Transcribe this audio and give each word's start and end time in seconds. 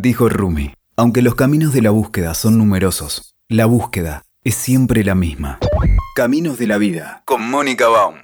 Dijo 0.00 0.28
Rumi, 0.28 0.72
aunque 0.96 1.22
los 1.22 1.34
caminos 1.34 1.72
de 1.72 1.82
la 1.82 1.90
búsqueda 1.90 2.32
son 2.34 2.56
numerosos, 2.56 3.34
la 3.48 3.66
búsqueda 3.66 4.22
es 4.44 4.54
siempre 4.54 5.02
la 5.02 5.16
misma. 5.16 5.58
Caminos 6.14 6.56
de 6.56 6.68
la 6.68 6.78
vida, 6.78 7.24
con 7.24 7.50
Mónica 7.50 7.88
Baum. 7.88 8.14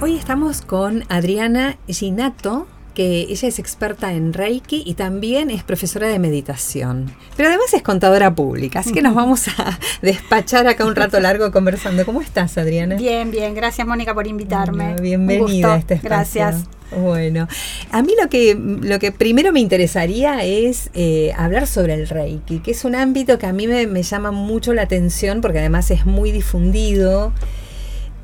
Hoy 0.00 0.14
estamos 0.14 0.62
con 0.62 1.02
Adriana 1.08 1.76
Ginato, 1.88 2.68
que 2.98 3.28
ella 3.30 3.46
es 3.46 3.60
experta 3.60 4.12
en 4.12 4.32
Reiki 4.32 4.82
y 4.84 4.94
también 4.94 5.50
es 5.50 5.62
profesora 5.62 6.08
de 6.08 6.18
meditación. 6.18 7.14
Pero 7.36 7.48
además 7.48 7.72
es 7.72 7.80
contadora 7.80 8.34
pública, 8.34 8.80
así 8.80 8.90
que 8.90 9.02
nos 9.02 9.14
vamos 9.14 9.46
a 9.46 9.78
despachar 10.02 10.66
acá 10.66 10.84
un 10.84 10.96
rato 10.96 11.20
largo 11.20 11.52
conversando. 11.52 12.04
¿Cómo 12.04 12.20
estás, 12.22 12.58
Adriana? 12.58 12.96
Bien, 12.96 13.30
bien. 13.30 13.54
Gracias, 13.54 13.86
Mónica, 13.86 14.14
por 14.14 14.26
invitarme. 14.26 14.94
Bueno, 14.94 15.00
bienvenida 15.00 15.74
a 15.74 15.78
este 15.78 15.94
espacio. 15.94 16.10
Gracias. 16.10 16.68
Bueno, 16.90 17.46
a 17.92 18.02
mí 18.02 18.14
lo 18.20 18.28
que, 18.28 18.56
lo 18.56 18.98
que 18.98 19.12
primero 19.12 19.52
me 19.52 19.60
interesaría 19.60 20.42
es 20.42 20.90
eh, 20.92 21.32
hablar 21.36 21.68
sobre 21.68 21.94
el 21.94 22.08
Reiki, 22.08 22.58
que 22.58 22.72
es 22.72 22.84
un 22.84 22.96
ámbito 22.96 23.38
que 23.38 23.46
a 23.46 23.52
mí 23.52 23.68
me, 23.68 23.86
me 23.86 24.02
llama 24.02 24.32
mucho 24.32 24.74
la 24.74 24.82
atención 24.82 25.40
porque 25.40 25.60
además 25.60 25.92
es 25.92 26.04
muy 26.04 26.32
difundido 26.32 27.32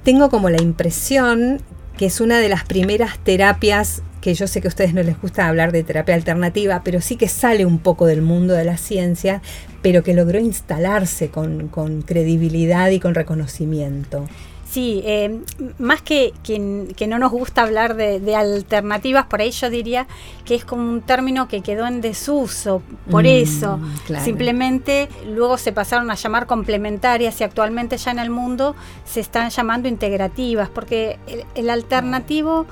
tengo 0.03 0.31
como 0.31 0.51
la 0.51 0.61
impresión 0.61 1.63
que 1.97 2.07
es 2.07 2.21
una 2.21 2.39
de 2.39 2.49
las 2.49 2.65
primeras 2.65 3.19
terapias 3.21 4.03
que 4.25 4.33
yo 4.33 4.47
sé 4.47 4.63
que 4.63 4.69
a 4.69 4.71
ustedes 4.71 4.95
no 4.95 5.03
les 5.03 5.21
gusta 5.21 5.47
hablar 5.47 5.71
de 5.71 5.85
terapia 5.85 6.15
alternativa, 6.15 6.81
pero 6.83 7.03
sí 7.03 7.17
que 7.17 7.29
sale 7.29 7.67
un 7.67 7.79
poco 7.79 8.07
del 8.07 8.23
mundo 8.23 8.55
de 8.55 8.65
la 8.65 8.79
ciencia, 8.79 9.43
pero 9.83 10.03
que 10.03 10.15
logró 10.15 10.39
instalarse 10.41 11.29
con, 11.29 11.69
con 11.69 12.01
credibilidad 12.01 12.89
y 12.89 13.01
con 13.01 13.15
reconocimiento. 13.15 14.27
Sí, 14.67 15.03
eh, 15.05 15.41
más 15.79 16.01
que, 16.01 16.33
que, 16.43 16.89
que, 16.97 17.07
no 17.07 17.19
nos 17.19 17.33
gusta 17.33 17.65
hablar 17.65 17.97
de, 17.97 18.19
de, 18.19 18.35
alternativas, 18.35 19.27
por 19.27 19.43
ahí 19.43 19.51
yo 19.51 19.69
diría 19.69 20.07
que 20.47 20.55
es 20.55 20.65
como 20.65 20.91
un 20.91 21.03
término 21.03 21.47
que 21.47 21.61
quedó 21.61 21.87
en 21.87 22.01
desuso, 22.01 22.81
por 23.11 23.25
mm, 23.25 23.27
eso. 23.27 23.79
Claro. 24.07 24.25
Simplemente 24.25 25.11
luego 25.27 25.59
se 25.59 25.73
pasaron 25.73 26.11
a 26.11 26.15
llamar 26.15 26.47
complementarias 26.47 27.43
y 27.43 27.45
actualmente 27.45 27.99
ya 27.99 28.11
en 28.11 28.21
el 28.21 28.31
mundo 28.31 28.75
se 29.05 29.21
están 29.21 29.51
llamando 29.51 29.87
integrativas, 29.87 30.71
porque 30.71 31.19
el, 31.27 31.45
el 31.55 31.69
alternativo 31.69 32.67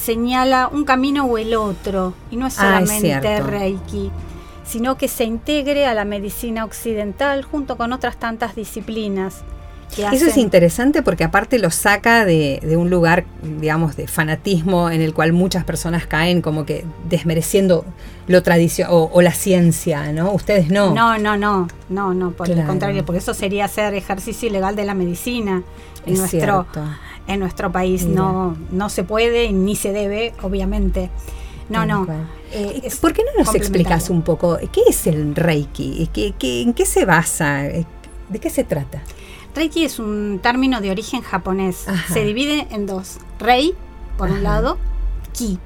señala 0.00 0.68
un 0.72 0.84
camino 0.84 1.24
o 1.24 1.38
el 1.38 1.54
otro, 1.54 2.14
y 2.30 2.36
no 2.36 2.46
es 2.46 2.54
solamente 2.54 3.14
ah, 3.14 3.38
es 3.38 3.46
Reiki 3.46 4.10
sino 4.68 4.98
que 4.98 5.08
se 5.08 5.24
integre 5.24 5.86
a 5.86 5.94
la 5.94 6.04
medicina 6.04 6.64
occidental 6.66 7.42
junto 7.42 7.78
con 7.78 7.94
otras 7.94 8.18
tantas 8.18 8.54
disciplinas. 8.54 9.42
Eso 9.96 10.26
es 10.26 10.36
interesante 10.36 11.02
porque 11.02 11.24
aparte 11.24 11.58
lo 11.58 11.70
saca 11.70 12.24
de, 12.24 12.60
de, 12.62 12.76
un 12.76 12.90
lugar, 12.90 13.24
digamos, 13.42 13.96
de 13.96 14.06
fanatismo 14.06 14.90
en 14.90 15.00
el 15.00 15.14
cual 15.14 15.32
muchas 15.32 15.64
personas 15.64 16.06
caen 16.06 16.42
como 16.42 16.64
que 16.66 16.84
desmereciendo 17.08 17.84
lo 18.26 18.42
tradicional 18.42 18.94
o, 18.94 19.10
o, 19.12 19.22
la 19.22 19.32
ciencia, 19.32 20.12
¿no? 20.12 20.32
Ustedes 20.32 20.70
no. 20.70 20.94
No, 20.94 21.18
no, 21.18 21.36
no, 21.36 21.68
no, 21.88 22.14
no, 22.14 22.30
por 22.32 22.46
claro. 22.46 22.60
el 22.60 22.66
contrario, 22.66 23.04
porque 23.04 23.18
eso 23.18 23.34
sería 23.34 23.64
hacer 23.64 23.94
ejercicio 23.94 24.48
ilegal 24.48 24.76
de 24.76 24.84
la 24.84 24.94
medicina 24.94 25.62
en 26.06 26.12
es 26.12 26.18
nuestro 26.18 26.66
cierto. 26.70 26.90
en 27.26 27.40
nuestro 27.40 27.72
país 27.72 28.04
no 28.04 28.56
no 28.70 28.88
se 28.90 29.04
puede 29.04 29.52
ni 29.52 29.74
se 29.74 29.92
debe, 29.92 30.34
obviamente. 30.42 31.10
No, 31.68 31.84
no. 31.84 32.06
Eh, 32.52 32.88
¿Por 33.00 33.12
qué 33.12 33.22
no 33.24 33.44
nos 33.44 33.54
explicas 33.54 34.08
un 34.08 34.22
poco 34.22 34.58
qué 34.72 34.82
es 34.88 35.06
el 35.06 35.34
Reiki? 35.34 36.08
¿Qué, 36.12 36.32
qué, 36.38 36.62
¿En 36.62 36.72
qué 36.72 36.86
se 36.86 37.04
basa? 37.04 37.62
¿De 37.62 38.38
qué 38.40 38.48
se 38.48 38.64
trata? 38.64 39.02
Reiki 39.54 39.84
es 39.84 39.98
un 39.98 40.40
término 40.42 40.80
de 40.80 40.90
origen 40.90 41.22
japonés. 41.22 41.88
Ajá. 41.88 42.12
Se 42.12 42.24
divide 42.24 42.66
en 42.70 42.86
dos. 42.86 43.18
Rei, 43.38 43.74
por 44.16 44.28
Ajá. 44.28 44.36
un 44.36 44.42
lado, 44.44 44.78
Ki. 45.32 45.58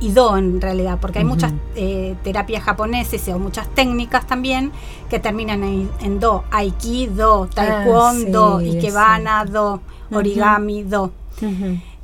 Y 0.00 0.10
Do 0.10 0.36
en 0.36 0.60
realidad, 0.60 0.98
porque 1.00 1.20
hay 1.20 1.24
uh 1.24 1.28
-huh. 1.28 1.30
muchas 1.30 1.52
eh, 1.76 2.14
terapias 2.24 2.62
japonesas 2.62 3.26
o 3.28 3.38
muchas 3.38 3.68
técnicas 3.74 4.26
también 4.26 4.72
que 5.08 5.18
terminan 5.18 5.62
en, 5.64 5.90
en 6.00 6.20
Do. 6.20 6.44
Aikido, 6.50 7.48
Taekwondo, 7.54 8.56
ah, 8.56 8.60
sí, 8.60 8.76
Ikebana, 8.76 9.44
sí. 9.46 9.52
Do, 9.52 9.80
Origami, 10.12 10.82
uh 10.82 10.86
-huh. 10.86 10.90
Do. 10.90 11.12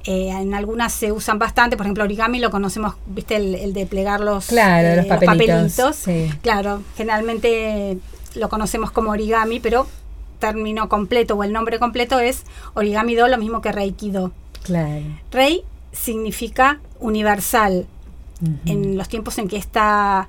Eh, 0.04 0.30
en 0.30 0.54
algunas 0.54 0.92
se 0.94 1.12
usan 1.12 1.38
bastante, 1.38 1.76
por 1.76 1.84
ejemplo, 1.84 2.04
origami 2.04 2.38
lo 2.38 2.50
conocemos, 2.50 2.94
viste, 3.06 3.36
el, 3.36 3.54
el 3.54 3.72
de 3.74 3.84
plegar 3.84 4.20
los, 4.20 4.46
claro, 4.46 4.88
eh, 4.88 4.96
los 4.96 5.06
papelitos. 5.06 5.76
Los 5.76 5.76
papelitos. 5.76 5.96
Sí. 5.96 6.30
Claro, 6.40 6.82
generalmente 6.96 7.98
lo 8.34 8.48
conocemos 8.48 8.90
como 8.92 9.10
origami, 9.10 9.60
pero 9.60 9.86
término 10.40 10.88
completo 10.88 11.36
o 11.36 11.44
el 11.44 11.52
nombre 11.52 11.78
completo 11.78 12.18
es 12.18 12.44
origami 12.74 13.14
do, 13.14 13.28
lo 13.28 13.38
mismo 13.38 13.60
que 13.60 13.70
reiki 13.70 14.10
do. 14.10 14.32
Claro. 14.64 15.04
Rei 15.30 15.62
significa 15.92 16.80
universal. 16.98 17.86
Uh 18.42 18.46
-huh. 18.46 18.58
En 18.66 18.96
los 18.96 19.08
tiempos 19.08 19.38
en 19.38 19.46
que 19.48 19.56
esta 19.56 20.28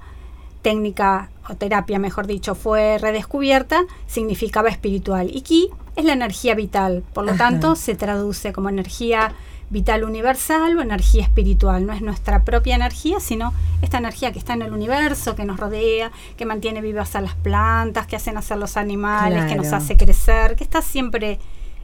técnica 0.61 1.29
o 1.49 1.55
terapia, 1.55 1.97
mejor 1.99 2.27
dicho, 2.27 2.55
fue 2.55 2.97
redescubierta, 2.99 3.85
significaba 4.07 4.69
espiritual. 4.69 5.29
Y 5.33 5.41
ki 5.41 5.69
es 5.95 6.05
la 6.05 6.13
energía 6.13 6.55
vital, 6.55 7.03
por 7.13 7.25
lo 7.25 7.31
Ajá. 7.31 7.49
tanto 7.49 7.75
se 7.75 7.95
traduce 7.95 8.53
como 8.53 8.69
energía 8.69 9.33
vital 9.71 10.03
universal 10.03 10.77
o 10.77 10.81
energía 10.81 11.23
espiritual. 11.23 11.85
No 11.85 11.93
es 11.93 12.01
nuestra 12.01 12.43
propia 12.43 12.75
energía, 12.75 13.19
sino 13.19 13.53
esta 13.81 13.97
energía 13.97 14.31
que 14.31 14.39
está 14.39 14.53
en 14.53 14.61
el 14.61 14.73
universo, 14.73 15.35
que 15.35 15.45
nos 15.45 15.57
rodea, 15.57 16.11
que 16.37 16.45
mantiene 16.45 16.81
vivas 16.81 17.15
a 17.15 17.21
las 17.21 17.33
plantas, 17.35 18.05
que 18.05 18.15
hacen 18.15 18.37
hacer 18.37 18.57
los 18.57 18.77
animales, 18.77 19.39
claro. 19.39 19.49
que 19.49 19.55
nos 19.55 19.73
hace 19.73 19.97
crecer, 19.97 20.55
que 20.55 20.63
está 20.63 20.81
siempre 20.81 21.39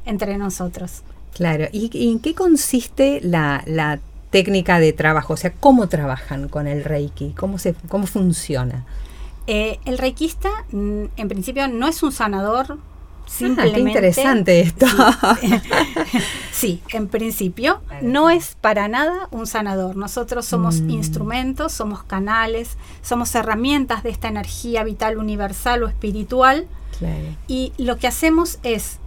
entre 0.05 0.37
nosotros. 0.37 1.01
Claro. 1.33 1.65
¿Y, 1.71 1.89
y 1.97 2.11
en 2.11 2.19
qué 2.19 2.35
consiste 2.35 3.19
la, 3.23 3.63
la, 3.65 3.99
técnica 4.29 4.79
de 4.79 4.91
trabajo? 4.91 5.33
O 5.33 5.37
sea, 5.37 5.53
¿cómo 5.53 5.87
trabajan 5.87 6.49
con 6.49 6.67
el 6.67 6.83
Reiki? 6.83 7.33
¿Cómo, 7.37 7.57
se, 7.57 7.73
cómo 7.87 8.05
funciona? 8.05 8.85
Eh, 9.47 9.79
el 9.85 9.97
reikista, 9.97 10.49
mm, 10.71 11.05
en 11.15 11.27
principio, 11.29 11.69
no 11.69 11.87
es 11.87 12.03
un 12.03 12.11
sanador, 12.11 12.77
Simplemente, 13.27 13.71
ah, 13.71 13.75
qué 13.75 13.81
interesante 13.81 14.59
esto. 14.61 14.85
Sí, 15.41 15.61
sí, 16.51 16.81
en 16.89 17.07
principio 17.07 17.81
no 18.01 18.29
es 18.29 18.55
para 18.59 18.87
nada 18.87 19.27
un 19.31 19.45
sanador. 19.45 19.95
Nosotros 19.95 20.45
somos 20.45 20.81
mm. 20.81 20.89
instrumentos, 20.89 21.73
somos 21.73 22.03
canales, 22.03 22.77
somos 23.01 23.35
herramientas 23.35 24.01
de 24.03 24.09
esta 24.09 24.29
energía 24.29 24.83
vital 24.83 25.17
universal 25.17 25.83
o 25.83 25.87
espiritual. 25.87 26.67
Claro. 26.97 27.35
Y 27.47 27.73
lo 27.77 27.97
que 27.97 28.07
hacemos 28.07 28.59
es 28.63 28.97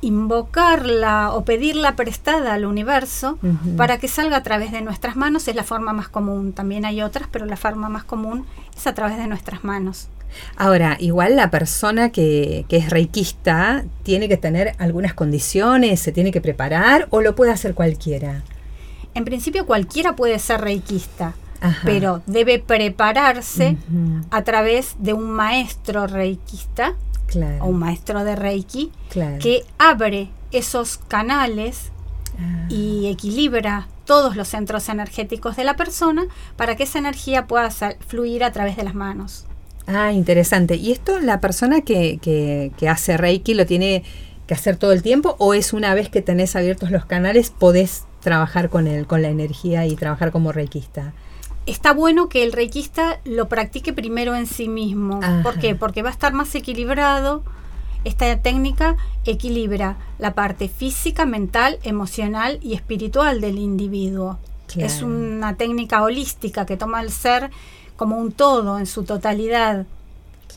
invocarla 0.00 1.32
o 1.32 1.44
pedirla 1.44 1.94
prestada 1.94 2.54
al 2.54 2.64
universo 2.64 3.38
uh 3.40 3.46
-huh. 3.46 3.76
para 3.76 3.98
que 3.98 4.08
salga 4.08 4.38
a 4.38 4.42
través 4.42 4.72
de 4.72 4.80
nuestras 4.82 5.14
manos. 5.14 5.46
Es 5.46 5.54
la 5.54 5.62
forma 5.62 5.92
más 5.92 6.08
común. 6.08 6.52
También 6.52 6.84
hay 6.84 7.02
otras, 7.02 7.28
pero 7.30 7.46
la 7.46 7.56
forma 7.56 7.88
más 7.88 8.02
común 8.02 8.44
es 8.76 8.86
a 8.86 8.94
través 8.94 9.16
de 9.16 9.28
nuestras 9.28 9.62
manos. 9.62 10.08
Ahora, 10.56 10.96
igual 10.98 11.36
la 11.36 11.50
persona 11.50 12.10
que, 12.10 12.64
que, 12.68 12.76
es 12.76 12.90
reikista 12.90 13.84
tiene 14.02 14.28
que 14.28 14.36
tener 14.36 14.74
algunas 14.78 15.14
condiciones, 15.14 16.00
se 16.00 16.12
tiene 16.12 16.30
que 16.30 16.40
preparar 16.40 17.06
o 17.10 17.20
lo 17.20 17.34
puede 17.34 17.52
hacer 17.52 17.74
cualquiera. 17.74 18.42
En 19.14 19.24
principio 19.24 19.66
cualquiera 19.66 20.16
puede 20.16 20.38
ser 20.38 20.60
reikista, 20.60 21.34
Ajá. 21.60 21.82
pero 21.84 22.22
debe 22.26 22.58
prepararse 22.58 23.76
uh 23.90 23.94
-huh. 23.94 24.24
a 24.30 24.42
través 24.42 24.96
de 24.98 25.12
un 25.12 25.30
maestro 25.30 26.06
reikista 26.06 26.94
claro. 27.26 27.64
o 27.64 27.68
un 27.68 27.78
maestro 27.78 28.24
de 28.24 28.36
reiki 28.36 28.92
claro. 29.10 29.38
que 29.38 29.64
abre 29.78 30.30
esos 30.52 30.98
canales 31.08 31.90
ah. 32.38 32.66
y 32.68 33.08
equilibra 33.08 33.88
todos 34.04 34.36
los 34.36 34.48
centros 34.48 34.88
energéticos 34.88 35.56
de 35.56 35.64
la 35.64 35.76
persona 35.76 36.24
para 36.56 36.76
que 36.76 36.84
esa 36.84 36.98
energía 36.98 37.46
pueda 37.46 37.70
fluir 38.06 38.44
a 38.44 38.52
través 38.52 38.76
de 38.76 38.84
las 38.84 38.94
manos. 38.94 39.46
Ah, 39.86 40.12
interesante. 40.12 40.76
¿Y 40.76 40.92
esto 40.92 41.18
la 41.20 41.40
persona 41.40 41.80
que, 41.80 42.18
que, 42.18 42.72
que, 42.76 42.88
hace 42.88 43.16
Reiki 43.16 43.54
lo 43.54 43.66
tiene 43.66 44.04
que 44.46 44.54
hacer 44.54 44.76
todo 44.76 44.92
el 44.92 45.02
tiempo 45.02 45.36
o 45.38 45.54
es 45.54 45.72
una 45.72 45.94
vez 45.94 46.08
que 46.08 46.22
tenés 46.22 46.56
abiertos 46.56 46.90
los 46.90 47.04
canales 47.04 47.50
podés 47.50 48.04
trabajar 48.20 48.70
con 48.70 48.86
él, 48.86 49.06
con 49.06 49.22
la 49.22 49.28
energía 49.28 49.86
y 49.86 49.96
trabajar 49.96 50.32
como 50.32 50.52
reikista? 50.52 51.12
Está 51.66 51.92
bueno 51.92 52.28
que 52.28 52.42
el 52.42 52.52
reikista 52.52 53.20
lo 53.24 53.48
practique 53.48 53.92
primero 53.92 54.34
en 54.34 54.46
sí 54.46 54.68
mismo. 54.68 55.20
Ajá. 55.22 55.42
¿Por 55.42 55.58
qué? 55.58 55.74
Porque 55.74 56.02
va 56.02 56.08
a 56.08 56.12
estar 56.12 56.32
más 56.32 56.54
equilibrado. 56.54 57.44
Esta 58.04 58.36
técnica 58.40 58.96
equilibra 59.24 59.96
la 60.18 60.34
parte 60.34 60.68
física, 60.68 61.24
mental, 61.24 61.78
emocional 61.84 62.58
y 62.62 62.74
espiritual 62.74 63.40
del 63.40 63.58
individuo. 63.58 64.38
Claro. 64.66 64.86
Es 64.86 65.02
una 65.02 65.56
técnica 65.56 66.02
holística 66.02 66.66
que 66.66 66.76
toma 66.76 67.00
el 67.00 67.10
ser 67.10 67.50
como 68.02 68.16
un 68.16 68.32
todo 68.32 68.80
en 68.80 68.86
su 68.86 69.04
totalidad. 69.04 69.86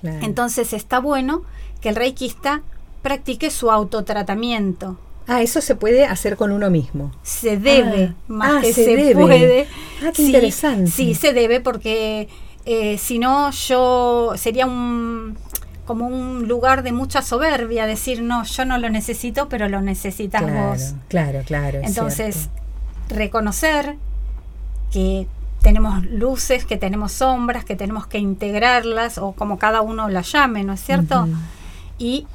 Claro. 0.02 0.26
Entonces 0.26 0.74
está 0.74 0.98
bueno 0.98 1.44
que 1.80 1.90
el 1.90 1.96
reikista 1.96 2.64
practique 3.04 3.52
su 3.52 3.70
autotratamiento. 3.70 4.98
Ah, 5.28 5.44
eso 5.44 5.62
se 5.62 5.76
puede 5.76 6.06
hacer 6.06 6.38
con 6.38 6.52
uno 6.52 6.72
mismo. 6.72 7.12
Se 7.22 7.58
debe, 7.58 8.06
ah, 8.06 8.16
más 8.28 8.52
ah, 8.52 8.62
que 8.62 8.74
se, 8.74 8.84
se 8.84 8.96
debe. 8.96 9.22
puede. 9.22 9.68
Ah, 10.02 10.10
qué 10.12 10.24
sí, 10.24 10.26
interesante. 10.26 10.90
Sí, 10.90 11.14
se 11.14 11.34
debe 11.34 11.62
porque 11.62 12.30
eh, 12.66 12.98
si 12.98 13.20
no 13.20 13.52
yo 13.52 14.34
sería 14.38 14.66
un 14.66 15.38
como 15.86 16.08
un 16.08 16.48
lugar 16.48 16.82
de 16.82 16.94
mucha 16.94 17.22
soberbia, 17.22 17.86
decir, 17.86 18.24
no, 18.24 18.44
yo 18.44 18.66
no 18.66 18.80
lo 18.80 18.90
necesito, 18.90 19.50
pero 19.50 19.70
lo 19.70 19.82
necesitas 19.82 20.42
vos. 20.42 20.96
Claro, 21.10 21.44
claro. 21.46 21.82
Entonces, 21.84 22.50
reconocer 23.10 23.98
que 24.92 25.28
tenemos 25.62 26.06
luces, 26.06 26.66
que 26.66 26.78
tenemos 26.78 27.12
sombras, 27.12 27.66
que 27.66 27.76
tenemos 27.76 28.08
que 28.08 28.20
integrarlas, 28.20 29.18
o 29.18 29.32
como 29.32 29.58
cada 29.58 29.82
uno 29.82 30.10
la 30.10 30.22
llame, 30.22 30.64
¿no 30.64 30.74
es 30.74 30.82
cierto? 30.82 31.28
Y 31.98 32.28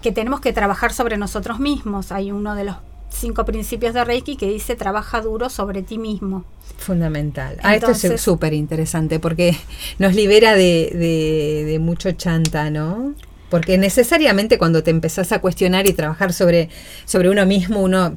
que 0.00 0.12
tenemos 0.12 0.40
que 0.40 0.52
trabajar 0.52 0.92
sobre 0.92 1.16
nosotros 1.16 1.60
mismos. 1.60 2.12
Hay 2.12 2.32
uno 2.32 2.54
de 2.54 2.64
los 2.64 2.76
cinco 3.12 3.44
principios 3.44 3.94
de 3.94 4.04
Reiki 4.04 4.36
que 4.36 4.46
dice 4.46 4.74
trabaja 4.74 5.20
duro 5.20 5.50
sobre 5.50 5.82
ti 5.82 5.98
mismo. 5.98 6.44
Fundamental. 6.78 7.58
Ah, 7.62 7.76
esto 7.76 7.92
es 7.92 8.20
súper 8.20 8.52
interesante 8.54 9.20
porque 9.20 9.56
nos 9.98 10.14
libera 10.14 10.54
de, 10.54 11.64
de, 11.66 11.78
mucho 11.78 12.12
chanta, 12.12 12.70
¿no? 12.70 13.14
Porque 13.50 13.76
necesariamente 13.76 14.58
cuando 14.58 14.82
te 14.82 14.90
empezás 14.90 15.30
a 15.32 15.40
cuestionar 15.40 15.86
y 15.86 15.92
trabajar 15.92 16.32
sobre, 16.32 16.70
sobre 17.04 17.30
uno 17.30 17.44
mismo, 17.44 17.82
uno 17.82 18.16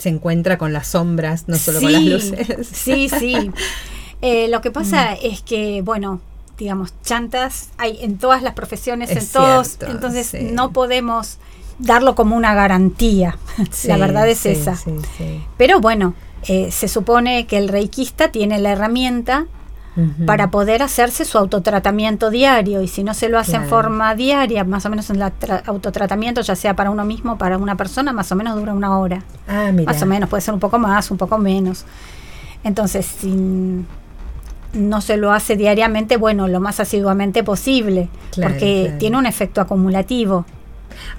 se 0.00 0.08
encuentra 0.08 0.58
con 0.58 0.72
las 0.72 0.88
sombras, 0.88 1.44
no 1.46 1.56
solo 1.56 1.80
con 1.80 1.92
las 1.92 2.02
luces. 2.02 2.48
Sí, 2.72 3.08
sí. 3.08 3.50
Eh, 4.22 4.48
lo 4.48 4.60
que 4.60 4.70
pasa 4.70 5.12
mm. 5.12 5.18
es 5.22 5.42
que, 5.42 5.82
bueno, 5.82 6.20
digamos, 6.58 6.92
chantas 7.02 7.68
hay 7.78 7.98
en 8.02 8.18
todas 8.18 8.42
las 8.42 8.54
profesiones, 8.54 9.10
en 9.10 9.26
todos, 9.26 9.78
entonces 9.86 10.34
no 10.52 10.72
podemos 10.72 11.38
darlo 11.78 12.14
como 12.14 12.36
una 12.36 12.54
garantía. 12.54 13.38
la 13.84 13.96
verdad 13.96 14.28
es 14.28 14.46
esa. 14.46 14.78
Pero 15.56 15.80
bueno, 15.80 16.14
eh, 16.48 16.70
se 16.70 16.88
supone 16.88 17.46
que 17.46 17.58
el 17.58 17.68
reikista 17.68 18.30
tiene 18.30 18.58
la 18.58 18.72
herramienta 18.72 19.46
para 20.24 20.50
poder 20.50 20.82
hacerse 20.82 21.24
su 21.24 21.36
autotratamiento 21.36 22.30
diario 22.30 22.80
y 22.80 22.88
si 22.88 23.02
no 23.04 23.12
se 23.12 23.28
lo 23.28 23.38
hace 23.38 23.56
en 23.56 23.66
forma 23.66 24.14
diaria, 24.14 24.64
más 24.64 24.86
o 24.86 24.90
menos 24.90 25.10
en 25.10 25.16
el 25.16 25.32
autotratamiento, 25.66 26.40
ya 26.40 26.56
sea 26.56 26.74
para 26.74 26.90
uno 26.90 27.04
mismo, 27.04 27.36
para 27.38 27.58
una 27.58 27.76
persona, 27.76 28.12
más 28.12 28.30
o 28.32 28.36
menos 28.36 28.56
dura 28.56 28.72
una 28.72 28.98
hora. 28.98 29.22
Ah, 29.48 29.72
más 29.72 30.00
o 30.02 30.06
menos, 30.06 30.28
puede 30.28 30.40
ser 30.40 30.54
un 30.54 30.60
poco 30.60 30.78
más, 30.78 31.10
un 31.10 31.18
poco 31.18 31.38
menos. 31.38 31.84
Entonces, 32.62 33.04
si 33.06 33.84
no 34.72 35.00
se 35.00 35.16
lo 35.16 35.32
hace 35.32 35.56
diariamente, 35.56 36.16
bueno, 36.16 36.46
lo 36.48 36.60
más 36.60 36.80
asiduamente 36.80 37.42
posible, 37.42 38.08
porque 38.34 38.94
tiene 38.98 39.18
un 39.18 39.26
efecto 39.26 39.60
acumulativo. 39.60 40.46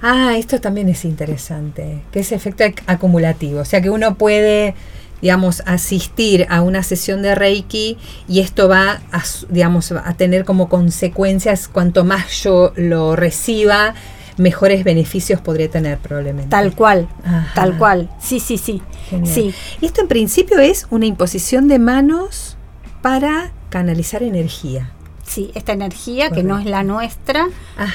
Ah, 0.00 0.34
esto 0.36 0.60
también 0.60 0.88
es 0.88 1.04
interesante, 1.04 2.02
que 2.10 2.20
es 2.20 2.32
efecto 2.32 2.64
acumulativo, 2.86 3.60
o 3.60 3.64
sea 3.64 3.80
que 3.80 3.90
uno 3.90 4.14
puede 4.14 4.74
digamos, 5.22 5.62
asistir 5.66 6.46
a 6.50 6.60
una 6.62 6.82
sesión 6.82 7.22
de 7.22 7.34
Reiki 7.34 7.96
y 8.28 8.40
esto 8.40 8.68
va 8.68 9.00
a, 9.12 9.22
digamos, 9.48 9.92
a 9.92 10.14
tener 10.14 10.44
como 10.44 10.68
consecuencias, 10.68 11.68
cuanto 11.68 12.04
más 12.04 12.42
yo 12.42 12.72
lo 12.76 13.14
reciba, 13.14 13.94
mejores 14.36 14.82
beneficios 14.82 15.40
podría 15.40 15.70
tener 15.70 15.98
probablemente. 15.98 16.50
Tal 16.50 16.74
cual, 16.74 17.08
tal 17.54 17.78
cual. 17.78 18.10
Sí, 18.20 18.40
sí, 18.40 18.58
sí. 18.58 18.82
sí. 19.24 19.54
Y 19.80 19.86
esto 19.86 20.00
en 20.00 20.08
principio 20.08 20.58
es 20.58 20.86
una 20.90 21.06
imposición 21.06 21.68
de 21.68 21.78
manos 21.78 22.56
para 23.00 23.52
canalizar 23.70 24.24
energía. 24.24 24.90
Sí, 25.24 25.52
esta 25.54 25.72
energía 25.72 26.30
que 26.30 26.42
no 26.42 26.58
es 26.58 26.66
la 26.66 26.82
nuestra, 26.82 27.46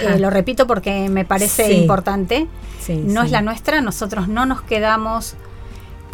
eh, 0.02 0.18
lo 0.18 0.30
repito 0.30 0.66
porque 0.66 1.10
me 1.10 1.26
parece 1.26 1.74
importante, 1.74 2.48
no 2.90 3.22
es 3.22 3.32
la 3.32 3.42
nuestra, 3.42 3.82
nosotros 3.82 4.30
no 4.30 4.46
nos 4.46 4.62
quedamos 4.62 5.36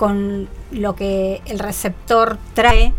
con 0.04 0.50
lo 0.74 0.98
que 0.98 1.42
el 1.46 1.60
receptor 1.60 2.38
trae, 2.54 2.92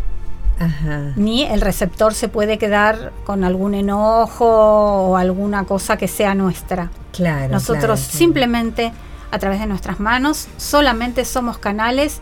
ni 1.15 1.43
el 1.43 1.61
receptor 1.61 2.15
se 2.15 2.29
puede 2.29 2.57
quedar 2.57 3.13
con 3.25 3.43
algún 3.43 3.75
enojo 3.75 4.47
o 4.47 5.15
alguna 5.15 5.65
cosa 5.65 5.97
que 5.97 6.07
sea 6.07 6.33
nuestra. 6.33 6.89
Claro. 7.11 7.53
Nosotros 7.53 7.99
simplemente 7.99 8.91
a 9.29 9.37
través 9.37 9.59
de 9.59 9.67
nuestras 9.67 9.99
manos 9.99 10.47
solamente 10.57 11.25
somos 11.25 11.59
canales 11.59 12.21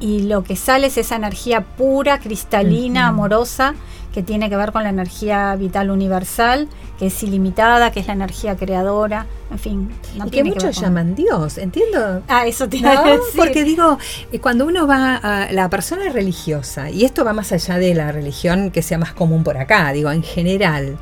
y 0.00 0.22
lo 0.22 0.44
que 0.44 0.56
sale 0.56 0.86
es 0.86 0.96
esa 0.96 1.16
energía 1.16 1.60
pura, 1.60 2.18
cristalina, 2.18 3.08
amorosa 3.08 3.74
que 4.16 4.22
tiene 4.22 4.48
que 4.48 4.56
ver 4.56 4.72
con 4.72 4.82
la 4.82 4.88
energía 4.88 5.54
vital 5.56 5.90
universal, 5.90 6.68
que 6.98 7.08
es 7.08 7.22
ilimitada, 7.22 7.92
que 7.92 8.00
es 8.00 8.06
la 8.06 8.14
energía 8.14 8.56
creadora, 8.56 9.26
en 9.50 9.58
fin. 9.58 9.90
y 10.14 10.30
que 10.30 10.42
muchos 10.42 10.80
llaman 10.80 11.14
Dios, 11.14 11.58
entiendo. 11.58 12.22
Ah, 12.26 12.46
eso 12.46 12.66
tiene 12.66 12.94
Porque 13.36 13.62
digo, 13.62 13.98
eh, 14.32 14.38
cuando 14.38 14.64
uno 14.64 14.86
va 14.86 15.16
a 15.16 15.52
la 15.52 15.68
persona 15.68 16.08
religiosa, 16.08 16.88
y 16.88 17.04
esto 17.04 17.26
va 17.26 17.34
más 17.34 17.52
allá 17.52 17.76
de 17.76 17.94
la 17.94 18.10
religión 18.10 18.70
que 18.70 18.80
sea 18.80 18.96
más 18.96 19.12
común 19.12 19.44
por 19.44 19.58
acá, 19.58 19.92
digo, 19.92 20.10
en 20.10 20.22
general, 20.22 20.96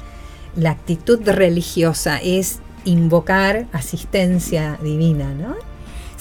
la 0.56 0.72
actitud 0.72 1.20
religiosa 1.24 2.18
es 2.20 2.58
invocar 2.84 3.66
asistencia 3.72 4.76
divina, 4.82 5.32
¿no? 5.34 5.54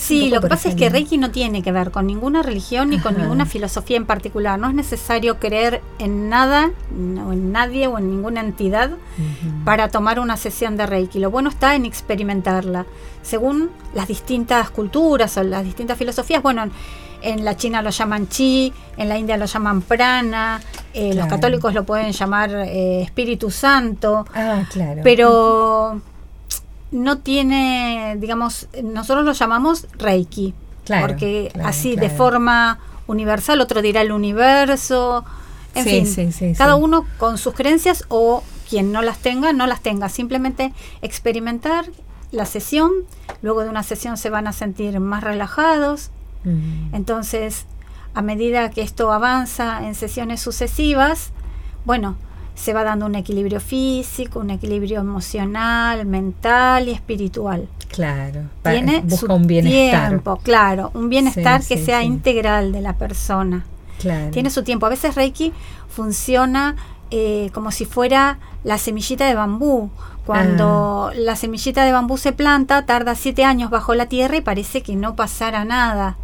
Sí, 0.03 0.29
lo 0.29 0.41
que 0.41 0.47
pasa 0.47 0.67
es 0.67 0.75
que 0.75 0.89
Reiki 0.89 1.17
no 1.17 1.31
tiene 1.31 1.63
que 1.63 1.71
ver 1.71 1.89
con 1.91 2.07
ninguna 2.07 2.44
religión 2.44 2.89
ni 2.89 3.00
con 3.00 3.17
ninguna 3.17 3.45
filosofía 3.45 3.95
en 3.95 4.05
particular. 4.05 4.59
No 4.59 4.67
es 4.67 4.75
necesario 4.75 5.39
creer 5.39 5.81
en 5.97 6.27
nada, 6.29 6.71
o 6.91 7.31
en 7.31 7.53
nadie 7.53 7.88
o 7.88 7.97
en 7.97 8.09
ninguna 8.09 8.41
entidad 8.41 8.91
para 9.63 9.89
tomar 9.89 10.19
una 10.19 10.35
sesión 10.35 10.75
de 10.75 10.85
Reiki. 10.85 11.19
Lo 11.19 11.31
bueno 11.31 11.50
está 11.50 11.75
en 11.75 11.85
experimentarla. 11.85 12.85
Según 13.21 13.69
las 13.95 14.09
distintas 14.09 14.69
culturas 14.71 15.38
o 15.38 15.44
las 15.44 15.63
distintas 15.63 15.97
filosofías, 15.97 16.44
bueno, 16.44 16.69
en 17.21 17.45
la 17.45 17.55
China 17.55 17.81
lo 17.81 17.89
llaman 17.89 18.27
chi, 18.27 18.73
en 18.97 19.07
la 19.07 19.17
India 19.17 19.38
lo 19.38 19.45
llaman 19.45 19.81
prana, 19.81 20.59
eh, 20.94 21.13
los 21.13 21.27
católicos 21.27 21.73
lo 21.73 21.85
pueden 21.85 22.11
llamar 22.11 22.51
eh, 22.51 23.01
Espíritu 23.01 23.50
Santo. 23.50 24.25
Ah, 24.35 24.63
claro. 24.69 25.00
Pero 25.01 26.01
no 26.94 27.18
tiene, 27.18 28.16
digamos, 28.19 28.69
nosotros 28.84 29.25
lo 29.25 29.34
llamamos 29.34 29.88
Reiki, 29.98 30.54
porque 31.01 31.51
así 31.63 31.95
de 31.95 32.10
forma 32.10 32.80
universal, 33.07 33.60
otro 33.60 33.81
dirá 33.81 34.01
el 34.01 34.12
universo, 34.12 35.25
en 35.75 36.06
fin, 36.06 36.56
cada 36.56 36.75
uno 36.75 37.06
con 37.18 37.38
sus 37.38 37.54
creencias 37.54 38.06
o 38.10 38.44
quien 38.69 38.92
no 38.92 39.01
las 39.01 39.18
tenga, 39.18 39.54
no 39.54 39.66
las 39.68 39.81
tenga, 39.81 40.07
simplemente 40.07 40.72
experimentar 41.01 41.86
la 42.31 42.45
sesión, 42.45 42.92
luego 43.42 43.63
de 43.63 43.69
una 43.69 43.84
sesión 43.84 44.18
se 44.18 44.30
van 44.30 44.48
a 44.48 44.54
sentir 44.54 45.00
más 45.00 45.24
relajados, 45.24 46.12
entonces 46.92 47.66
a 48.13 48.22
medida 48.22 48.69
que 48.69 48.81
esto 48.81 49.12
avanza 49.12 49.88
en 49.88 49.96
sesiones 49.96 50.42
sucesivas, 50.42 51.31
bueno, 51.86 52.18
se 52.55 52.73
va 52.73 52.83
dando 52.83 53.05
un 53.05 53.15
equilibrio 53.15 53.59
físico, 53.59 54.39
un 54.39 54.51
equilibrio 54.51 55.00
emocional, 55.00 56.05
mental 56.05 56.88
y 56.88 56.91
espiritual. 56.91 57.67
Claro, 57.89 58.41
tiene 58.63 59.03
su 59.09 59.31
un 59.31 59.45
bienestar. 59.45 60.09
tiempo, 60.09 60.38
claro, 60.38 60.91
un 60.94 61.09
bienestar 61.09 61.63
que 61.63 61.77
sea 61.77 62.03
integral 62.03 62.71
de 62.71 62.81
la 62.81 62.94
persona. 62.94 63.65
Claro. 64.00 64.31
Tiene 64.31 64.50
su 64.50 64.63
tiempo. 64.63 64.86
A 64.86 64.89
veces 64.89 65.15
Reiki 65.15 65.53
funciona 65.89 66.75
eh, 67.12 67.51
como 67.53 67.72
si 67.72 67.86
fuera 67.86 68.39
la 68.63 68.77
semillita 68.77 69.27
de 69.27 69.36
bambú. 69.36 69.89
Cuando 70.25 71.10
ah. 71.12 71.15
la 71.15 71.36
semillita 71.36 71.83
de 71.86 71.91
bambú 71.91 72.17
se 72.17 72.31
planta, 72.31 72.86
tarda 72.86 73.13
siete 73.13 73.43
años 73.43 73.69
bajo 73.69 73.93
la 73.93 74.07
tierra 74.07 74.38
y 74.38 74.41
parece 74.41 74.81
que 74.81 74.95
no 74.95 75.15
pasara 75.15 75.65
nada. 75.65 76.17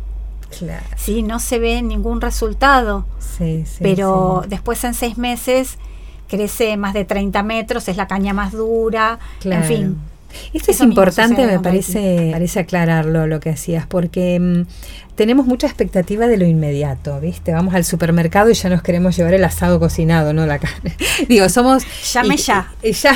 Claro. 0.57 0.86
Sí, 0.98 1.21
no 1.21 1.39
se 1.39 1.59
ve 1.59 1.81
ningún 1.81 2.21
resultado. 2.21 3.05
Sí, 3.19 3.65
sí, 3.65 3.77
pero 3.81 4.43
después 4.48 4.83
en 4.83 4.93
seis 4.93 5.17
meses 5.17 5.77
crece 6.29 6.77
más 6.77 6.93
de 6.93 7.03
30 7.03 7.43
metros, 7.43 7.88
es 7.88 7.98
la 7.98 8.07
caña 8.07 8.33
más 8.33 8.53
dura, 8.53 9.19
en 9.43 9.63
fin. 9.63 9.98
Esto 10.53 10.71
es 10.71 10.81
importante, 10.81 11.45
me 11.45 11.59
parece, 11.59 12.29
parece 12.31 12.59
aclararlo 12.59 13.27
lo 13.27 13.39
que 13.39 13.50
hacías, 13.50 13.88
porque 13.88 14.39
mm, 14.39 14.65
tenemos 15.15 15.48
mucha 15.48 15.67
expectativa 15.67 16.27
de 16.27 16.38
lo 16.38 16.45
inmediato, 16.45 17.19
¿viste? 17.19 17.51
Vamos 17.51 17.74
al 17.74 17.83
supermercado 17.83 18.50
y 18.50 18.53
ya 18.53 18.69
nos 18.69 18.81
queremos 18.81 19.17
llevar 19.17 19.33
el 19.33 19.43
asado 19.43 19.79
cocinado, 19.79 20.33
no 20.33 20.45
la 20.45 20.59
carne. 20.59 20.95
Digo, 21.27 21.50
somos... 21.50 21.83
Llame 22.13 22.38
ya. 22.38 22.71
ya, 22.83 23.15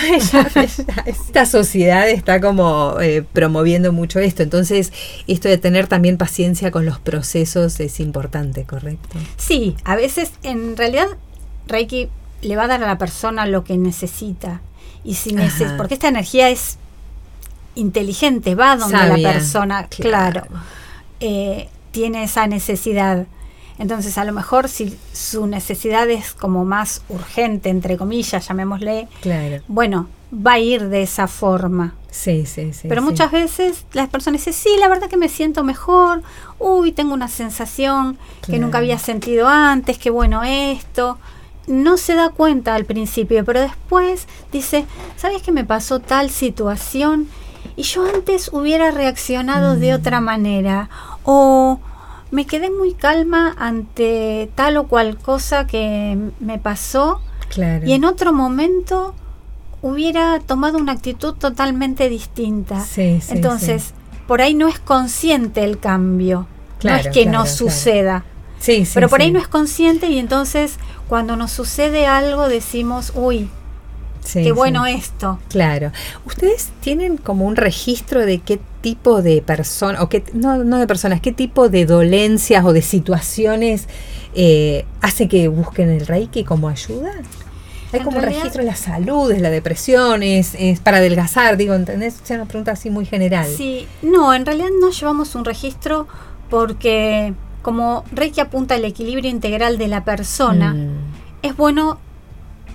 Esta 1.06 1.46
sociedad 1.46 2.10
está 2.10 2.42
como 2.42 2.98
eh, 3.00 3.24
promoviendo 3.32 3.94
mucho 3.94 4.20
esto, 4.20 4.44
entonces 4.44 4.92
esto 5.28 5.50
de 5.50 5.58
tener 5.58 5.88
también 5.88 6.18
paciencia 6.18 6.72
con 6.72 6.86
los 6.86 7.00
procesos 7.00 7.80
es 7.80 8.00
importante, 8.00 8.64
¿correcto? 8.64 9.18
Sí, 9.38 9.76
a 9.84 9.96
veces 9.96 10.32
en 10.42 10.78
realidad 10.78 11.08
Reiki 11.68 12.10
le 12.44 12.56
va 12.56 12.64
a 12.64 12.68
dar 12.68 12.84
a 12.84 12.88
la 12.88 12.98
persona 12.98 13.46
lo 13.46 13.64
que 13.64 13.78
necesita. 13.78 14.62
Y 15.04 15.16
si 15.16 15.36
porque 15.78 15.96
esta 15.96 16.08
energía 16.08 16.50
es 16.50 16.78
inteligente, 17.76 18.56
va 18.56 18.76
donde 18.78 18.98
la 18.98 19.32
persona, 19.32 19.88
claro, 19.88 20.44
eh, 21.20 21.70
tiene 21.92 22.24
esa 22.24 22.48
necesidad. 22.48 23.26
Entonces, 23.80 24.18
a 24.18 24.24
lo 24.24 24.34
mejor 24.34 24.70
si 24.70 24.98
su 25.12 25.48
necesidad 25.48 26.10
es 26.10 26.34
como 26.34 26.64
más 26.64 27.02
urgente, 27.10 27.70
entre 27.70 27.98
comillas, 27.98 28.48
llamémosle, 28.48 29.08
claro. 29.22 29.64
bueno, 29.68 30.08
va 30.34 30.54
a 30.54 30.60
ir 30.60 30.90
de 30.90 31.02
esa 31.02 31.28
forma. 31.28 31.96
Sí, 32.12 32.46
sí, 32.46 32.72
sí. 32.74 32.88
Pero 32.88 33.02
muchas 33.02 33.32
veces 33.32 33.86
las 33.94 34.10
personas 34.10 34.42
dicen, 34.42 34.54
sí, 34.54 34.70
la 34.80 34.88
verdad 34.88 35.10
que 35.10 35.18
me 35.18 35.28
siento 35.28 35.64
mejor, 35.64 36.22
uy, 36.60 36.92
tengo 36.92 37.14
una 37.14 37.28
sensación 37.28 38.20
que 38.46 38.60
nunca 38.60 38.78
había 38.78 39.00
sentido 39.00 39.48
antes, 39.48 39.98
qué 39.98 40.12
bueno 40.12 40.44
esto 40.44 41.18
no 41.68 41.98
se 41.98 42.16
da 42.16 42.30
cuenta 42.30 42.76
al 42.76 42.86
principio, 42.86 43.44
pero 43.46 43.62
después 43.62 44.28
dice, 44.52 44.86
¿sabes 45.18 45.42
que 45.42 45.52
me 45.52 45.64
pasó 45.64 46.00
tal 46.00 46.30
situación? 46.30 47.28
Y 47.76 47.84
yo 47.84 48.06
antes 48.06 48.50
hubiera 48.52 48.92
reaccionado 48.92 49.76
de 49.76 49.92
mm. 49.92 49.96
otra 49.96 50.22
manera. 50.22 50.90
O 51.24 51.80
me 52.32 52.46
quedé 52.46 52.70
muy 52.70 52.94
calma 52.94 53.56
ante 53.58 54.50
tal 54.56 54.78
o 54.78 54.88
cual 54.88 55.18
cosa 55.18 55.68
que 55.68 56.18
me 56.40 56.60
pasó. 56.60 57.22
Y 57.86 57.94
en 57.94 58.04
otro 58.04 58.34
momento 58.34 59.14
hubiera 59.84 60.40
tomado 60.40 60.80
una 60.80 60.94
actitud 60.94 61.36
totalmente 61.36 62.10
distinta. 62.10 62.84
Entonces, 62.98 63.94
por 64.28 64.42
ahí 64.42 64.56
no 64.56 64.68
es 64.68 64.80
consciente 64.80 65.64
el 65.64 65.78
cambio. 65.80 66.48
no 66.84 66.96
es 66.96 67.08
que 67.10 67.26
no 67.26 67.46
suceda. 67.46 68.26
Pero 68.94 69.10
por 69.10 69.22
ahí 69.22 69.32
no 69.32 69.40
es 69.40 69.48
consciente 69.48 70.08
y 70.08 70.20
entonces 70.20 70.76
cuando 71.08 71.36
nos 71.36 71.52
sucede 71.52 72.06
algo 72.06 72.48
decimos, 72.48 73.12
uy, 73.16 73.50
qué 74.32 74.52
bueno 74.52 74.86
esto. 74.86 75.40
Claro. 75.50 75.92
¿Ustedes 76.26 76.70
tienen 76.82 77.18
como 77.18 77.46
un 77.46 77.56
registro 77.56 78.26
de 78.26 78.40
qué 78.40 78.60
tipo 78.82 79.22
de 79.22 79.42
personas, 79.42 80.02
o 80.02 80.10
qué, 80.10 80.24
no, 80.34 80.64
no 80.64 80.78
de 80.78 80.88
personas, 80.88 81.22
qué 81.22 81.32
tipo 81.32 81.70
de 81.70 81.86
dolencias 81.86 82.64
o 82.66 82.74
de 82.74 82.82
situaciones 82.82 83.88
eh, 84.34 84.86
hace 85.02 85.28
que 85.28 85.48
busquen 85.48 85.90
el 85.90 86.08
Reiki 86.08 86.44
como 86.44 86.70
ayuda? 86.70 87.12
Hay 87.92 88.00
como 88.00 88.18
un 88.18 88.24
registro 88.24 88.64
de 88.64 88.70
la 88.70 88.76
salud, 88.76 89.32
de 89.32 89.40
la 89.40 89.52
depresión, 89.52 90.24
es, 90.24 90.56
para 90.84 90.98
adelgazar, 90.98 91.58
digo, 91.58 91.76
¿entendés? 91.76 92.16
Es 92.24 92.32
una 92.32 92.46
pregunta 92.46 92.72
así 92.72 92.90
muy 92.90 93.06
general. 93.06 93.48
Sí, 93.48 93.88
no, 94.02 94.34
en 94.34 94.48
realidad 94.48 94.70
no 94.82 94.90
llevamos 94.90 95.36
un 95.36 95.46
registro 95.46 96.08
porque 96.50 97.36
como 97.64 98.04
Reiki 98.12 98.42
apunta 98.42 98.76
al 98.76 98.86
equilibrio 98.86 99.32
integral 99.32 99.80
de 99.80 99.88
la 99.88 100.04
persona, 100.04 100.74
mm. 100.74 100.90
es 101.42 101.58
bueno 101.58 101.98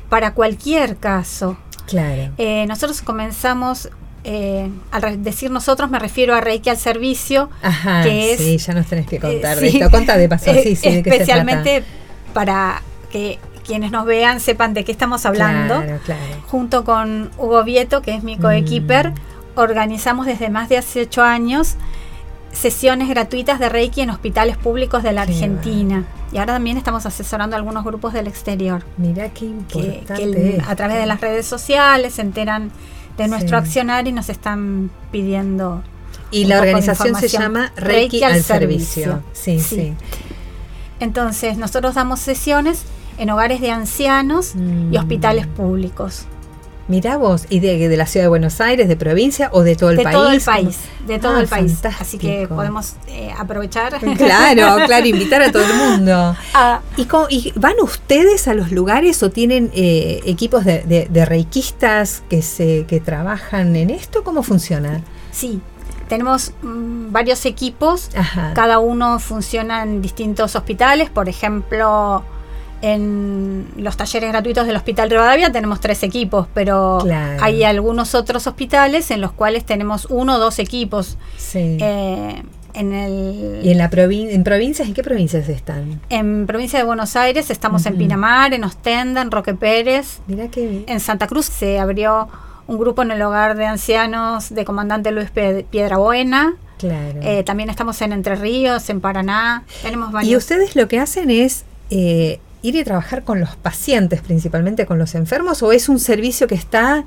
para 0.08 0.34
cualquier 0.34 0.96
caso. 0.96 1.56
Claro. 1.86 2.32
Eh, 2.38 2.64
nosotros 2.66 3.02
comenzamos, 3.02 3.90
eh, 4.24 4.68
al 4.90 5.22
decir 5.22 5.50
nosotros 5.50 5.90
me 5.90 5.98
refiero 5.98 6.34
a 6.34 6.40
Reiki 6.40 6.70
al 6.70 6.78
servicio, 6.78 7.50
Ajá, 7.62 8.02
que 8.02 8.32
es... 8.32 8.40
Sí, 8.40 8.56
ya 8.58 8.74
nos 8.74 8.86
tenés 8.86 9.06
que 9.06 9.20
contar 9.20 9.60
de 9.60 9.68
esto. 9.68 9.90
Conta 9.90 10.16
de 10.16 10.28
paso, 10.28 10.52
sí, 10.54 10.74
sí, 10.76 10.88
Especialmente 10.88 11.84
para 12.32 12.82
que 13.12 13.38
quienes 13.66 13.92
nos 13.92 14.06
vean 14.06 14.40
sepan 14.40 14.72
de 14.72 14.84
qué 14.84 14.92
estamos 14.92 15.26
hablando. 15.26 15.84
Junto 16.46 16.84
con 16.84 17.30
Hugo 17.36 17.62
Vieto, 17.62 18.00
que 18.00 18.14
es 18.14 18.22
mi 18.24 18.38
coequiper, 18.38 19.10
mm. 19.10 19.14
organizamos 19.56 20.24
desde 20.24 20.48
más 20.48 20.70
de 20.70 20.78
hace 20.78 21.02
ocho 21.02 21.22
años 21.22 21.76
sesiones 22.52 23.08
gratuitas 23.08 23.58
de 23.58 23.68
Reiki 23.68 24.00
en 24.00 24.10
hospitales 24.10 24.56
públicos 24.56 25.02
de 25.02 25.12
la 25.12 25.22
Argentina. 25.22 26.04
Y 26.32 26.38
ahora 26.38 26.54
también 26.54 26.76
estamos 26.76 27.06
asesorando 27.06 27.56
a 27.56 27.58
algunos 27.58 27.84
grupos 27.84 28.12
del 28.12 28.26
exterior. 28.26 28.82
Mira 28.96 29.30
qué 29.30 29.46
importante. 29.46 30.62
a 30.66 30.76
través 30.76 30.98
de 30.98 31.06
las 31.06 31.20
redes 31.20 31.46
sociales 31.46 32.14
se 32.14 32.22
enteran 32.22 32.70
de 33.16 33.28
nuestro 33.28 33.56
accionar 33.56 34.06
y 34.06 34.12
nos 34.12 34.28
están 34.28 34.90
pidiendo. 35.10 35.82
Y 36.30 36.44
la 36.44 36.60
organización 36.60 37.14
se 37.16 37.28
llama 37.28 37.72
Reiki, 37.76 38.22
al, 38.22 38.42
servicio. 38.42 39.22
Sí, 39.32 39.60
sí, 39.60 39.94
Entonces, 41.00 41.56
nosotros 41.56 41.94
damos 41.94 42.20
sesiones 42.20 42.84
en 43.16 43.30
hogares 43.30 43.60
de 43.60 43.70
ancianos 43.70 44.54
y 44.54 44.58
mm. 44.58 44.96
hospitales 44.96 45.46
públicos. 45.46 46.26
Mirá 46.88 47.18
vos, 47.18 47.44
¿y 47.50 47.60
de, 47.60 47.94
la 47.98 48.06
ciudad 48.06 48.24
de 48.24 48.28
Buenos 48.28 48.62
Aires, 48.62 48.88
de 48.88 48.96
provincia 48.96 49.50
o 49.52 49.62
de 49.62 49.76
todo 49.76 49.90
el 49.90 49.96
país? 49.96 50.06
De 50.06 50.12
todo 50.12 50.30
el 50.30 50.40
país, 50.40 50.78
de 51.06 51.18
todo 51.18 51.36
ah, 51.36 51.40
el 51.40 51.46
país. 51.46 51.84
Así 52.00 52.16
que 52.16 52.48
podemos 52.48 52.94
eh, 53.06 53.30
aprovechar. 53.36 54.00
Claro, 54.16 54.76
claro, 54.86 55.06
invitar 55.06 55.42
a 55.42 55.52
todo 55.52 55.64
el 55.64 55.74
mundo. 55.74 56.34
Ah. 56.54 56.80
¿Y, 56.96 57.52
van 57.56 57.74
ustedes 57.82 58.48
a 58.48 58.54
los 58.54 58.72
lugares 58.72 59.22
o 59.22 59.30
tienen 59.30 59.70
eh, 59.74 60.22
equipos 60.24 60.64
de, 60.64 61.08
de, 61.10 61.24
reikistas 61.26 62.22
que, 62.30 62.40
se, 62.40 62.86
que 62.86 63.00
trabajan 63.00 63.76
en 63.76 63.90
esto? 63.90 64.24
¿Cómo 64.24 64.42
funciona? 64.42 65.02
Sí, 65.30 65.60
tenemos 66.08 66.52
mm, 66.62 67.12
varios 67.12 67.44
equipos, 67.44 68.10
cada 68.54 68.78
uno 68.78 69.18
funciona 69.18 69.82
en 69.82 70.00
distintos 70.00 70.56
hospitales, 70.56 71.10
por 71.10 71.28
ejemplo 71.28 72.24
en 72.82 73.66
los 73.76 73.96
talleres 73.96 74.30
gratuitos 74.30 74.66
del 74.66 74.76
Hospital 74.76 75.10
Rivadavia 75.10 75.50
tenemos 75.50 75.80
tres 75.80 76.02
equipos, 76.02 76.46
pero 76.54 76.98
hay 77.40 77.64
algunos 77.64 78.14
otros 78.14 78.46
hospitales 78.46 79.10
en 79.10 79.20
los 79.20 79.32
cuales 79.32 79.64
tenemos 79.64 80.06
uno 80.10 80.36
o 80.36 80.38
dos 80.38 80.58
equipos. 80.58 81.18
Eh, 81.54 82.42
en 82.74 82.92
el, 82.92 83.60
¿Y 83.64 83.70
en, 83.70 83.78
la 83.78 83.90
en 83.92 84.44
provincias? 84.44 84.86
¿En 84.86 84.94
qué 84.94 85.02
provincias 85.02 85.48
están? 85.48 86.00
En 86.10 86.46
provincia 86.46 86.78
de 86.78 86.84
Buenos 86.84 87.16
Aires 87.16 87.50
estamos 87.50 87.86
en 87.86 87.96
Pinamar, 87.96 88.54
en 88.54 88.62
Ostenda, 88.62 89.22
en 89.22 89.30
Roque 89.30 89.54
Pérez. 89.54 90.20
Mira 90.26 90.48
qué 90.48 90.84
En 90.86 91.00
Santa 91.00 91.26
Cruz 91.26 91.46
se 91.46 91.80
abrió 91.80 92.28
un 92.68 92.78
grupo 92.78 93.02
en 93.02 93.10
el 93.10 93.20
hogar 93.22 93.56
de 93.56 93.66
ancianos 93.66 94.50
de 94.50 94.64
Comandante 94.64 95.10
Luis 95.10 95.30
Piedrabuena. 95.30 96.54
Claro. 96.78 97.18
Eh, 97.22 97.42
también 97.42 97.70
estamos 97.70 98.00
en 98.02 98.12
Entre 98.12 98.36
Ríos, 98.36 98.88
en 98.90 99.00
Paraná. 99.00 99.64
Tenemos 99.82 100.12
Y 100.24 100.36
ustedes 100.36 100.76
lo 100.76 100.86
que 100.86 101.00
hacen 101.00 101.30
es 101.30 101.64
eh, 101.90 102.38
ir 102.62 102.76
y 102.76 102.84
trabajar 102.84 103.24
con 103.24 103.40
los 103.40 103.56
pacientes, 103.56 104.20
principalmente 104.20 104.86
con 104.86 104.98
los 104.98 105.14
enfermos, 105.14 105.62
o 105.62 105.72
es 105.72 105.88
un 105.88 105.98
servicio 105.98 106.46
que 106.46 106.54
está 106.54 107.04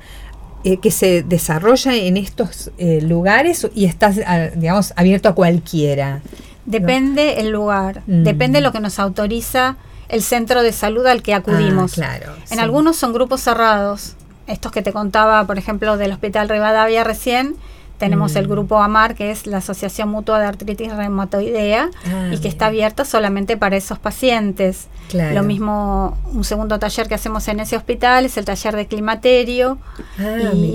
eh, 0.64 0.76
que 0.76 0.92
se 0.92 1.24
desarrolla 1.24 1.96
en 1.96 2.16
estos 2.16 2.70
eh, 2.78 3.00
lugares 3.02 3.66
y 3.74 3.86
está, 3.86 4.10
digamos, 4.54 4.92
abierto 4.94 5.28
a 5.28 5.34
cualquiera? 5.34 6.20
Depende 6.66 7.40
el 7.40 7.50
lugar, 7.50 8.02
mm. 8.06 8.22
depende 8.22 8.60
lo 8.60 8.70
que 8.70 8.78
nos 8.78 9.00
autoriza 9.00 9.76
el 10.08 10.22
centro 10.22 10.62
de 10.62 10.70
salud 10.70 11.04
al 11.06 11.20
que 11.22 11.34
acudimos. 11.34 11.92
Ah, 11.94 11.94
claro, 11.94 12.32
en 12.50 12.60
algunos 12.60 12.96
son 12.96 13.12
grupos 13.12 13.40
cerrados, 13.40 14.14
estos 14.46 14.70
que 14.70 14.82
te 14.82 14.92
contaba, 14.92 15.44
por 15.48 15.58
ejemplo, 15.58 15.96
del 15.96 16.12
Hospital 16.12 16.48
Rivadavia 16.48 17.02
recién, 17.02 17.56
tenemos 18.02 18.34
el 18.34 18.48
mm. 18.48 18.50
grupo 18.50 18.82
AMAR, 18.82 19.14
que 19.14 19.30
es 19.30 19.46
la 19.46 19.58
Asociación 19.58 20.08
Mutua 20.08 20.40
de 20.40 20.46
Artritis 20.46 20.92
Reumatoidea, 20.92 21.88
ah, 22.04 22.30
y 22.32 22.38
que 22.38 22.48
está 22.48 22.66
abierta 22.66 23.04
solamente 23.04 23.56
para 23.56 23.76
esos 23.76 24.00
pacientes. 24.00 24.88
Lo 25.12 25.44
mismo, 25.44 26.18
un 26.32 26.42
segundo 26.42 26.80
taller 26.80 27.06
que 27.06 27.14
hacemos 27.14 27.46
en 27.46 27.60
ese 27.60 27.76
hospital 27.76 28.24
es 28.24 28.36
el 28.36 28.44
taller 28.44 28.74
de 28.74 28.86
climaterio, 28.88 29.78
ah, 30.18 30.52
y 30.52 30.74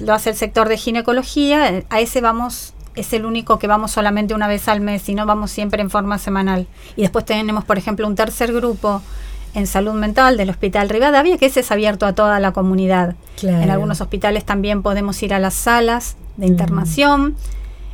lo 0.00 0.14
hace 0.14 0.30
el 0.30 0.36
sector 0.36 0.68
de 0.68 0.76
ginecología. 0.76 1.84
A 1.90 2.00
ese 2.00 2.20
vamos 2.20 2.74
es 2.96 3.12
el 3.12 3.24
único 3.24 3.60
que 3.60 3.68
vamos 3.68 3.92
solamente 3.92 4.34
una 4.34 4.48
vez 4.48 4.66
al 4.66 4.80
mes 4.80 5.08
y 5.08 5.14
no 5.14 5.26
vamos 5.26 5.52
siempre 5.52 5.80
en 5.80 5.90
forma 5.90 6.18
semanal. 6.18 6.66
Y 6.96 7.02
después 7.02 7.24
tenemos, 7.24 7.64
por 7.64 7.78
ejemplo, 7.78 8.04
un 8.08 8.16
tercer 8.16 8.52
grupo 8.52 9.00
en 9.54 9.68
salud 9.68 9.92
mental 9.92 10.36
del 10.36 10.50
Hospital 10.50 10.88
Rivadavia, 10.88 11.38
que 11.38 11.46
ese 11.46 11.60
es 11.60 11.70
abierto 11.70 12.04
a 12.04 12.14
toda 12.14 12.40
la 12.40 12.50
comunidad. 12.50 13.14
En 13.42 13.70
algunos 13.70 14.00
hospitales 14.00 14.44
también 14.44 14.82
podemos 14.82 15.22
ir 15.22 15.34
a 15.34 15.38
las 15.38 15.54
salas 15.54 16.16
de 16.36 16.46
internación, 16.46 17.36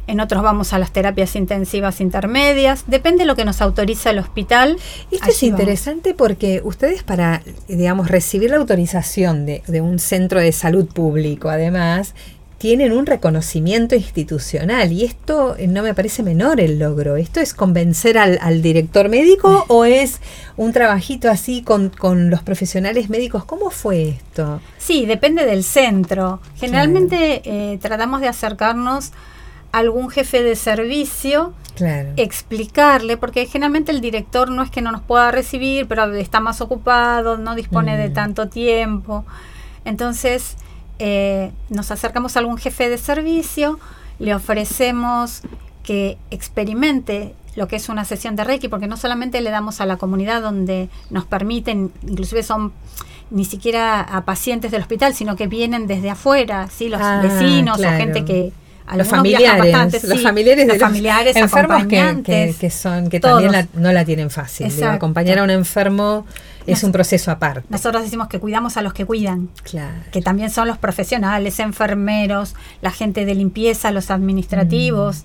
en 0.07 0.19
otros 0.19 0.43
vamos 0.43 0.73
a 0.73 0.79
las 0.81 0.93
terapias 0.93 1.37
intensivas 1.37 2.01
intermedias, 2.01 2.85
depende 2.89 3.21
de 3.21 3.27
lo 3.27 3.37
que 3.37 3.45
nos 3.45 3.61
autoriza 3.61 4.11
el 4.11 4.19
hospital. 4.19 4.77
Esto 5.11 5.31
es 5.31 5.43
interesante 5.45 6.15
porque 6.15 6.63
ustedes 6.65 7.05
para, 7.05 7.43
digamos, 7.69 8.09
recibir 8.09 8.51
la 8.51 8.57
autorización 8.57 9.47
de, 9.47 9.63
de 9.69 9.81
un 9.81 10.01
centro 10.01 10.41
de 10.41 10.51
salud 10.51 10.87
público, 10.87 11.49
además, 11.49 12.15
tienen 12.61 12.93
un 12.93 13.07
reconocimiento 13.07 13.95
institucional 13.95 14.93
y 14.93 15.07
esto 15.07 15.57
eh, 15.57 15.67
no 15.67 15.83
me 15.83 15.95
parece 15.95 16.23
menor 16.23 16.61
el 16.61 16.79
logro. 16.79 17.17
¿Esto 17.17 17.41
es 17.41 17.55
convencer 17.55 18.19
al, 18.19 18.61
director 18.61 19.09
médico 19.09 19.65
o 19.69 19.85
es 19.87 20.21
un 20.59 20.75
trabajito 20.75 21.31
así 21.31 21.63
con, 21.63 21.89
con, 21.89 22.29
los 22.29 22.43
profesionales 22.43 23.09
médicos? 23.09 23.47
¿Cómo 23.47 23.71
fue 23.71 24.11
esto? 24.11 24.61
Sí, 24.77 25.07
depende 25.07 25.47
del 25.47 25.65
centro. 25.65 26.41
Generalmente 26.57 27.41
eh, 27.47 27.79
tratamos 27.81 28.21
de 28.21 28.29
acercarnos 28.29 29.13
a 29.73 29.79
algún 29.79 30.11
jefe 30.11 30.43
de 30.43 30.55
servicio, 30.55 31.55
explicarle, 32.19 33.17
porque 33.17 33.47
generalmente 33.47 33.91
el 33.91 34.03
director 34.03 34.51
no 34.51 34.63
es 34.63 34.71
que 34.71 34.83
no 34.83 34.93
nos 34.93 35.01
pueda 35.01 35.31
recibir, 35.31 35.89
pero 35.89 36.13
está 36.13 36.41
más 36.41 36.61
ocupado, 36.61 37.39
no 37.39 37.55
dispone 37.55 37.97
de 37.97 38.11
mm. 38.11 38.13
tanto 38.13 38.49
tiempo. 38.51 39.25
Entonces, 39.87 40.59
eh, 41.01 41.51
nos 41.71 41.91
acercamos 41.91 42.37
a 42.37 42.41
algún 42.41 42.59
jefe 42.59 42.91
de 42.91 42.99
servicio, 42.99 43.81
le 44.19 44.35
ofrecemos 44.35 45.41
que 45.83 46.19
experimente 46.31 47.35
lo 47.57 47.69
que 47.69 47.77
es 47.77 47.89
una 47.89 48.05
sesión 48.05 48.37
de 48.37 48.45
Reiki, 48.45 48.69
porque 48.69 48.87
no 48.87 48.99
solamente 48.99 49.41
le 49.41 49.51
damos 49.51 49.81
a 49.81 49.87
la 49.87 49.97
comunidad 49.97 50.43
donde 50.43 50.91
nos 51.09 51.25
permiten, 51.25 51.91
inclusive 52.07 52.43
son 52.43 52.73
ni 53.31 53.47
siquiera 53.47 54.01
a 54.01 54.25
pacientes 54.27 54.73
del 54.73 54.83
hospital, 54.83 55.15
sino 55.15 55.37
que 55.37 55.47
vienen 55.47 55.87
desde 55.87 56.11
afuera, 56.11 56.69
¿sí? 56.69 56.89
los 56.91 57.01
ah, 57.01 57.21
vecinos 57.23 57.81
o 57.81 57.83
gente 57.83 58.25
que 58.27 58.53
los 58.97 59.09
familiares, 59.09 60.03
los 60.05 60.23
familiares 60.23 60.67
de 60.67 60.73
los 60.73 60.81
familiares, 60.81 61.37
enfermos 61.37 61.87
que, 61.87 62.71
son 62.71 63.09
que 63.09 63.21
también 63.21 63.69
no 63.75 63.93
la 63.93 64.05
tienen 64.05 64.31
fácil. 64.31 64.71
acompañar 64.85 65.39
a 65.39 65.45
un 65.45 65.51
enfermo 65.51 66.27
es 66.67 66.85
un 66.85 66.93
proceso 66.93 67.31
aparte. 67.31 67.67
Nosotros 67.69 68.03
decimos 68.03 68.29
que 68.29 68.39
cuidamos 68.39 68.77
a 68.77 68.83
los 68.83 68.93
que 68.93 69.05
cuidan, 69.05 69.49
que 70.13 70.23
también 70.23 70.51
son 70.51 70.69
los 70.69 70.79
profesionales, 70.79 71.59
enfermeros, 71.59 72.55
la 72.81 72.91
gente 72.91 73.25
de 73.25 73.35
limpieza, 73.35 73.91
los 73.91 74.11
administrativos. 74.11 75.25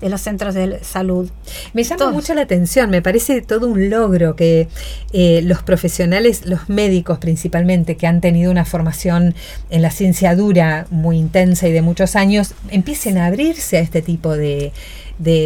De 0.00 0.10
los 0.10 0.20
centros 0.20 0.54
de 0.54 0.82
salud. 0.84 1.30
Me 1.72 1.82
llama 1.82 2.10
mucho 2.10 2.34
la 2.34 2.42
atención, 2.42 2.90
me 2.90 3.02
parece 3.02 3.40
todo 3.40 3.68
un 3.68 3.90
logro 3.90 4.36
que 4.36 4.68
eh, 5.12 5.40
los 5.42 5.62
profesionales, 5.62 6.44
los 6.46 6.68
médicos 6.68 7.18
principalmente, 7.18 7.96
que 7.96 8.06
han 8.06 8.20
tenido 8.20 8.50
una 8.50 8.64
formación 8.64 9.34
en 9.70 9.82
la 9.82 9.90
ciencia 9.90 10.34
dura 10.36 10.86
muy 10.90 11.16
intensa 11.16 11.68
y 11.68 11.72
de 11.72 11.82
muchos 11.82 12.16
años, 12.16 12.54
empiecen 12.70 13.18
a 13.18 13.26
abrirse 13.26 13.78
a 13.78 13.80
este 13.80 14.02
tipo 14.02 14.36
de, 14.36 14.72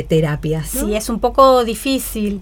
terapias. 0.09 0.71
Sí, 0.71 0.95
es 0.95 1.09
un 1.09 1.21
poco 1.21 1.65
difícil. 1.65 2.41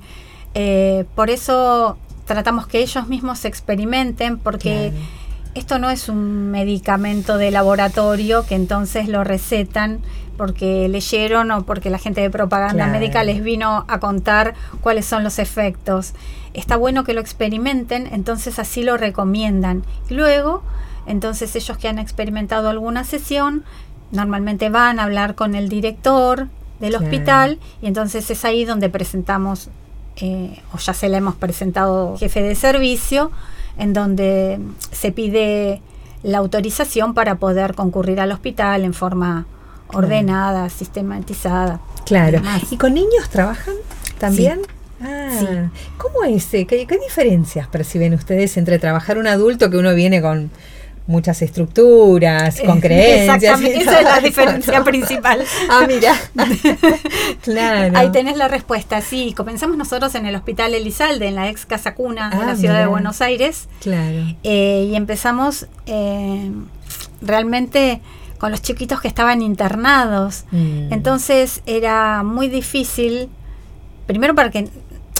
Eh, 0.55 1.05
por 1.15 1.29
eso 1.29 1.99
tratamos 2.25 2.67
que 2.67 2.81
ellos 2.81 3.09
mismos 3.09 3.45
experimenten, 3.45 4.39
porque 4.39 4.93
esto 5.55 5.79
no 5.79 5.91
es 5.91 6.09
un 6.09 6.51
medicamento 6.51 7.39
de 7.39 7.51
laboratorio 7.51 8.45
que 8.47 8.55
entonces 8.55 9.09
lo 9.09 9.25
recetan 9.25 10.01
porque 10.37 10.89
leyeron 10.89 11.51
o 11.51 11.63
porque 11.65 11.91
la 11.91 11.99
gente 11.99 12.21
de 12.21 12.31
propaganda 12.31 12.87
médica 12.87 13.25
les 13.25 13.43
vino 13.43 13.85
a 13.89 14.01
contar 14.01 14.55
cuáles 14.81 15.07
son 15.07 15.25
los 15.25 15.39
efectos. 15.39 16.13
Está 16.55 16.77
bueno 16.77 17.05
que 17.05 17.13
lo 17.13 17.21
experimenten, 17.21 18.09
entonces 18.13 18.59
así 18.59 18.83
lo 18.83 18.97
recomiendan. 18.97 19.83
Y 20.09 20.15
luego, 20.15 20.63
entonces 21.07 21.55
ellos 21.57 21.77
que 21.79 21.89
han 21.89 21.99
experimentado 21.99 22.69
alguna 22.69 23.05
sesión, 23.05 23.65
normalmente 24.13 24.71
van 24.71 25.01
a 25.01 25.05
hablar 25.05 25.35
con 25.35 25.55
el 25.55 25.69
director 25.69 26.49
del 26.81 26.95
hospital 26.95 27.59
y 27.81 27.87
entonces 27.87 28.31
es 28.31 28.45
ahí 28.45 28.65
donde 28.65 28.89
presentamos, 28.89 29.71
eh, 30.17 30.61
o 30.73 30.79
ya 30.79 30.93
se 30.95 31.09
le 31.09 31.17
hemos 31.17 31.35
presentado 31.35 32.17
jefe 32.19 32.43
de 32.43 32.55
servicio, 32.55 33.31
en 33.79 33.93
donde 33.93 34.59
se 34.91 35.13
pide 35.13 35.83
la 36.23 36.39
autorización 36.39 37.15
para 37.15 37.37
poder 37.37 37.75
concurrir 37.75 38.21
al 38.21 38.33
hospital 38.33 38.85
en 38.85 38.95
forma 38.95 39.47
ordenada, 39.89 40.69
sistematizada. 40.69 41.81
Claro. 42.05 42.41
¿Y 42.71 42.77
con 42.77 42.95
niños 42.95 43.29
trabajan 43.31 43.75
también? 44.19 44.61
Ah, 45.03 45.69
¿Cómo 45.99 46.25
es? 46.25 46.47
¿Qué, 46.47 46.67
¿Qué 46.67 46.99
diferencias 46.99 47.69
perciben 47.69 48.15
ustedes 48.15 48.57
entre 48.57 48.79
trabajar 48.79 49.19
un 49.19 49.27
adulto 49.27 49.71
que 49.71 49.77
uno 49.77 49.95
viene 49.95 50.23
con 50.23 50.51
muchas 51.07 51.41
estructuras, 51.43 52.61
con 52.61 52.81
creencias. 52.81 53.37
Exactamente, 53.37 53.81
esa 53.81 53.99
es 53.99 54.05
la 54.05 54.21
diferencia 54.21 54.85
principal. 54.85 55.45
Ah, 55.71 55.87
mira. 55.87 56.15
claro. 57.43 57.97
Ahí 57.97 58.11
tenés 58.11 58.37
la 58.37 58.49
respuesta. 58.49 59.01
Sí, 59.01 59.33
comenzamos 59.37 59.77
nosotros 59.77 60.15
en 60.15 60.27
el 60.27 60.35
Hospital 60.35 60.75
Elizalde, 60.75 61.29
en 61.29 61.37
la 61.37 61.49
ex 61.49 61.67
Casa 61.67 61.95
Cuna 61.95 62.31
de 62.31 62.45
la 62.45 62.53
ah, 62.53 62.57
ciudad 62.57 62.81
de 62.81 62.87
Buenos 62.87 63.21
Aires. 63.21 63.69
Claro. 63.81 64.37
Eh, 64.43 64.89
y 64.91 64.97
empezamos 64.97 65.67
eh, 65.87 66.51
realmente 67.23 68.01
con 68.39 68.51
los 68.51 68.63
chiquitos 68.63 69.01
que 69.01 69.09
estaban 69.09 69.43
internados. 69.43 70.45
Mm. 70.51 70.93
Entonces 70.93 71.63
era 71.67 72.23
muy 72.23 72.49
difícil, 72.49 73.29
primero 74.07 74.35
porque 74.35 74.71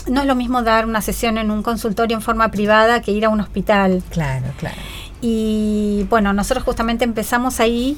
no 0.07 0.21
es 0.21 0.27
lo 0.27 0.35
mismo 0.35 0.63
dar 0.63 0.85
una 0.85 1.01
sesión 1.01 1.37
en 1.37 1.51
un 1.51 1.63
consultorio 1.63 2.15
en 2.15 2.21
forma 2.21 2.49
privada 2.49 3.01
que 3.01 3.11
ir 3.11 3.25
a 3.25 3.29
un 3.29 3.41
hospital. 3.41 4.03
Claro, 4.09 4.47
claro. 4.57 4.77
Y 5.21 6.05
bueno, 6.09 6.33
nosotros 6.33 6.63
justamente 6.63 7.03
empezamos 7.03 7.59
ahí 7.59 7.97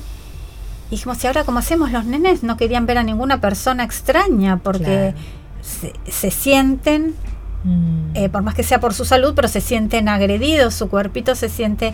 y 0.90 0.92
dijimos, 0.92 1.18
si 1.18 1.28
ahora 1.28 1.44
cómo 1.44 1.60
hacemos? 1.60 1.92
Los 1.92 2.06
nenes 2.06 2.44
no 2.44 2.58
querían 2.58 2.86
ver 2.86 2.98
a 2.98 3.04
ninguna 3.04 3.40
persona 3.42 3.84
extraña 3.84 4.58
porque 4.58 5.14
se, 5.62 6.32
sienten, 6.32 7.14
mm. 7.64 8.16
eh, 8.16 8.30
por 8.30 8.42
más 8.42 8.56
que 8.56 8.64
sea 8.64 8.80
por 8.80 8.94
su 8.94 9.06
salud, 9.06 9.34
pero 9.36 9.48
se 9.48 9.62
sienten 9.62 10.10
agredidos, 10.10 10.74
su 10.74 10.90
cuerpito 10.90 11.36
se 11.36 11.50
siente 11.50 11.94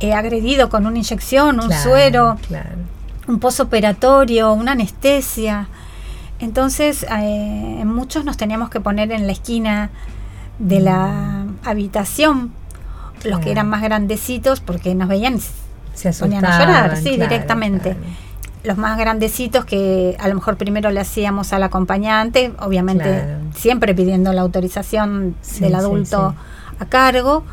eh, 0.00 0.12
agredido 0.12 0.68
con 0.68 0.86
una 0.86 0.98
inyección, 0.98 1.60
un 1.60 1.72
suero, 1.72 2.36
un 3.26 3.38
posoperatorio, 3.40 4.52
una 4.52 4.72
anestesia. 4.72 5.68
Entonces, 6.38 7.04
eh, 7.10 7.82
muchos 7.84 8.24
nos 8.24 8.36
teníamos 8.36 8.70
que 8.70 8.80
poner 8.80 9.10
en 9.12 9.26
la 9.26 9.32
esquina 9.32 9.90
de 10.58 10.80
la 10.80 11.06
mm. 11.06 11.68
habitación 11.68 12.52
los 13.24 13.40
que 13.40 13.50
eran 13.50 13.68
más 13.68 13.82
grandecitos, 13.82 14.60
porque 14.60 14.94
nos 14.94 15.08
veían 15.08 15.38
se 15.94 16.12
ponían 16.12 16.44
a 16.44 16.58
llorar, 16.60 16.96
sí, 16.96 17.10
directamente. 17.10 17.96
Los 18.64 18.76
más 18.76 18.98
grandecitos 18.98 19.64
que 19.64 20.16
a 20.18 20.28
lo 20.28 20.34
mejor 20.34 20.56
primero 20.56 20.90
le 20.90 21.00
hacíamos 21.00 21.52
al 21.52 21.62
acompañante, 21.62 22.52
obviamente 22.60 23.36
siempre 23.54 23.94
pidiendo 23.94 24.32
la 24.32 24.42
autorización 24.42 25.34
del 25.60 25.74
adulto 25.74 26.34
a 26.78 26.84
cargo. 26.86 27.44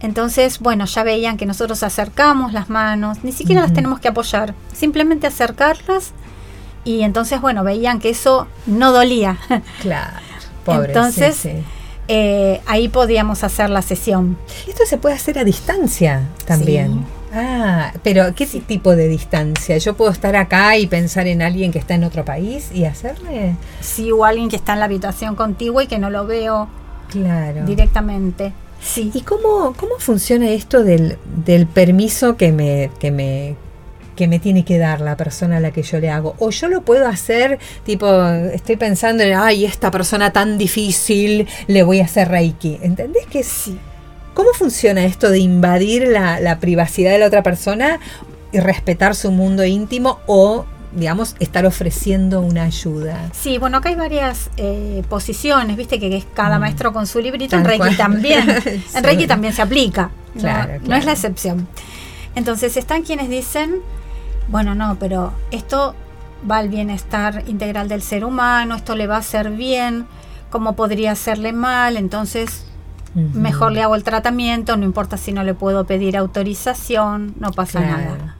Entonces, 0.00 0.60
bueno, 0.60 0.84
ya 0.84 1.02
veían 1.02 1.36
que 1.36 1.46
nosotros 1.46 1.82
acercamos 1.82 2.52
las 2.52 2.70
manos, 2.70 3.18
ni 3.24 3.32
siquiera 3.32 3.62
las 3.62 3.72
tenemos 3.72 3.98
que 3.98 4.08
apoyar, 4.08 4.54
simplemente 4.72 5.26
acercarlas 5.26 6.12
y 6.84 7.02
entonces, 7.02 7.40
bueno, 7.40 7.64
veían 7.64 7.98
que 7.98 8.10
eso 8.10 8.46
no 8.66 8.92
dolía. 8.92 9.38
Claro. 9.80 10.84
entonces, 10.84 11.48
eh, 12.08 12.60
ahí 12.66 12.88
podíamos 12.88 13.44
hacer 13.44 13.70
la 13.70 13.82
sesión. 13.82 14.36
Esto 14.66 14.84
se 14.86 14.98
puede 14.98 15.14
hacer 15.14 15.38
a 15.38 15.44
distancia 15.44 16.22
también. 16.46 17.04
Ah, 17.32 17.92
pero 18.02 18.34
¿qué 18.34 18.46
tipo 18.46 18.96
de 18.96 19.08
distancia? 19.08 19.76
¿Yo 19.78 19.94
puedo 19.94 20.10
estar 20.10 20.34
acá 20.36 20.76
y 20.78 20.86
pensar 20.86 21.26
en 21.26 21.42
alguien 21.42 21.72
que 21.72 21.78
está 21.78 21.94
en 21.94 22.04
otro 22.04 22.24
país 22.24 22.70
y 22.72 22.84
hacerle? 22.84 23.56
Sí, 23.80 24.10
o 24.10 24.24
alguien 24.24 24.48
que 24.48 24.56
está 24.56 24.72
en 24.72 24.78
la 24.80 24.86
habitación 24.86 25.36
contigo 25.36 25.80
y 25.82 25.86
que 25.86 25.98
no 25.98 26.10
lo 26.10 26.26
veo 26.26 26.68
claro. 27.10 27.64
directamente. 27.64 28.52
Sí. 28.80 29.10
¿Y 29.14 29.22
cómo, 29.22 29.74
cómo 29.76 29.98
funciona 29.98 30.50
esto 30.50 30.84
del, 30.84 31.18
del 31.44 31.66
permiso 31.66 32.36
que 32.36 32.52
me, 32.52 32.90
que 32.98 33.10
me 33.10 33.56
que 34.18 34.26
me 34.26 34.40
tiene 34.40 34.64
que 34.64 34.78
dar 34.78 35.00
la 35.00 35.16
persona 35.16 35.58
a 35.58 35.60
la 35.60 35.70
que 35.70 35.84
yo 35.84 36.00
le 36.00 36.10
hago. 36.10 36.34
O 36.40 36.50
yo 36.50 36.66
lo 36.66 36.82
puedo 36.82 37.06
hacer, 37.06 37.60
tipo, 37.84 38.26
estoy 38.52 38.74
pensando 38.74 39.22
en, 39.22 39.34
ay, 39.34 39.64
esta 39.64 39.92
persona 39.92 40.32
tan 40.32 40.58
difícil, 40.58 41.46
le 41.68 41.84
voy 41.84 42.00
a 42.00 42.06
hacer 42.06 42.28
Reiki. 42.28 42.80
¿Entendés 42.82 43.26
que 43.26 43.44
sí? 43.44 43.78
¿Cómo 44.34 44.52
funciona 44.54 45.04
esto 45.04 45.30
de 45.30 45.38
invadir 45.38 46.08
la, 46.08 46.58
privacidad 46.58 47.12
de 47.12 47.20
la 47.20 47.26
otra 47.26 47.44
persona 47.44 48.00
y 48.50 48.58
respetar 48.58 49.14
su 49.14 49.30
mundo 49.30 49.64
íntimo 49.64 50.18
o 50.26 50.64
digamos, 50.92 51.36
estar 51.38 51.66
ofreciendo 51.66 52.40
una 52.40 52.64
ayuda. 52.64 53.30
Sí, 53.32 53.58
bueno, 53.58 53.78
acá 53.78 53.90
hay 53.90 53.94
varias 53.94 54.50
eh, 54.56 55.02
posiciones, 55.08 55.76
viste 55.76 56.00
que 56.00 56.16
es 56.16 56.26
cada 56.34 56.58
mm. 56.58 56.60
maestro 56.60 56.92
con 56.92 57.06
su 57.06 57.20
librito, 57.20 57.56
en 57.56 57.64
Reiki 57.64 57.96
también. 57.96 58.46
En 58.94 59.04
Reiki 59.04 59.26
también 59.26 59.52
se 59.52 59.62
aplica, 59.62 60.10
claro, 60.38 60.80
no, 60.82 60.96
es 60.96 61.04
la 61.04 61.12
excepción. 61.12 61.68
Entonces 62.34 62.76
están 62.76 63.02
quienes 63.02 63.28
dicen, 63.28 63.76
bueno, 64.48 64.74
no, 64.74 64.96
pero 64.98 65.32
esto 65.50 65.94
va 66.48 66.58
al 66.58 66.68
bienestar 66.68 67.44
integral 67.46 67.88
del 67.88 68.02
ser 68.02 68.24
humano, 68.24 68.76
esto 68.76 68.96
le 68.96 69.06
va 69.06 69.16
a 69.16 69.18
hacer 69.18 69.50
bien, 69.50 70.06
¿cómo 70.50 70.74
podría 70.74 71.12
hacerle 71.12 71.52
mal? 71.52 71.96
Entonces, 71.96 72.64
mejor 73.14 73.72
le 73.72 73.82
hago 73.82 73.94
el 73.94 74.04
tratamiento, 74.04 74.76
no 74.76 74.84
importa 74.84 75.16
si 75.16 75.32
no 75.32 75.42
le 75.42 75.54
puedo 75.54 75.84
pedir 75.84 76.16
autorización, 76.16 77.34
no 77.40 77.52
pasa 77.52 77.80
nada. 77.80 78.37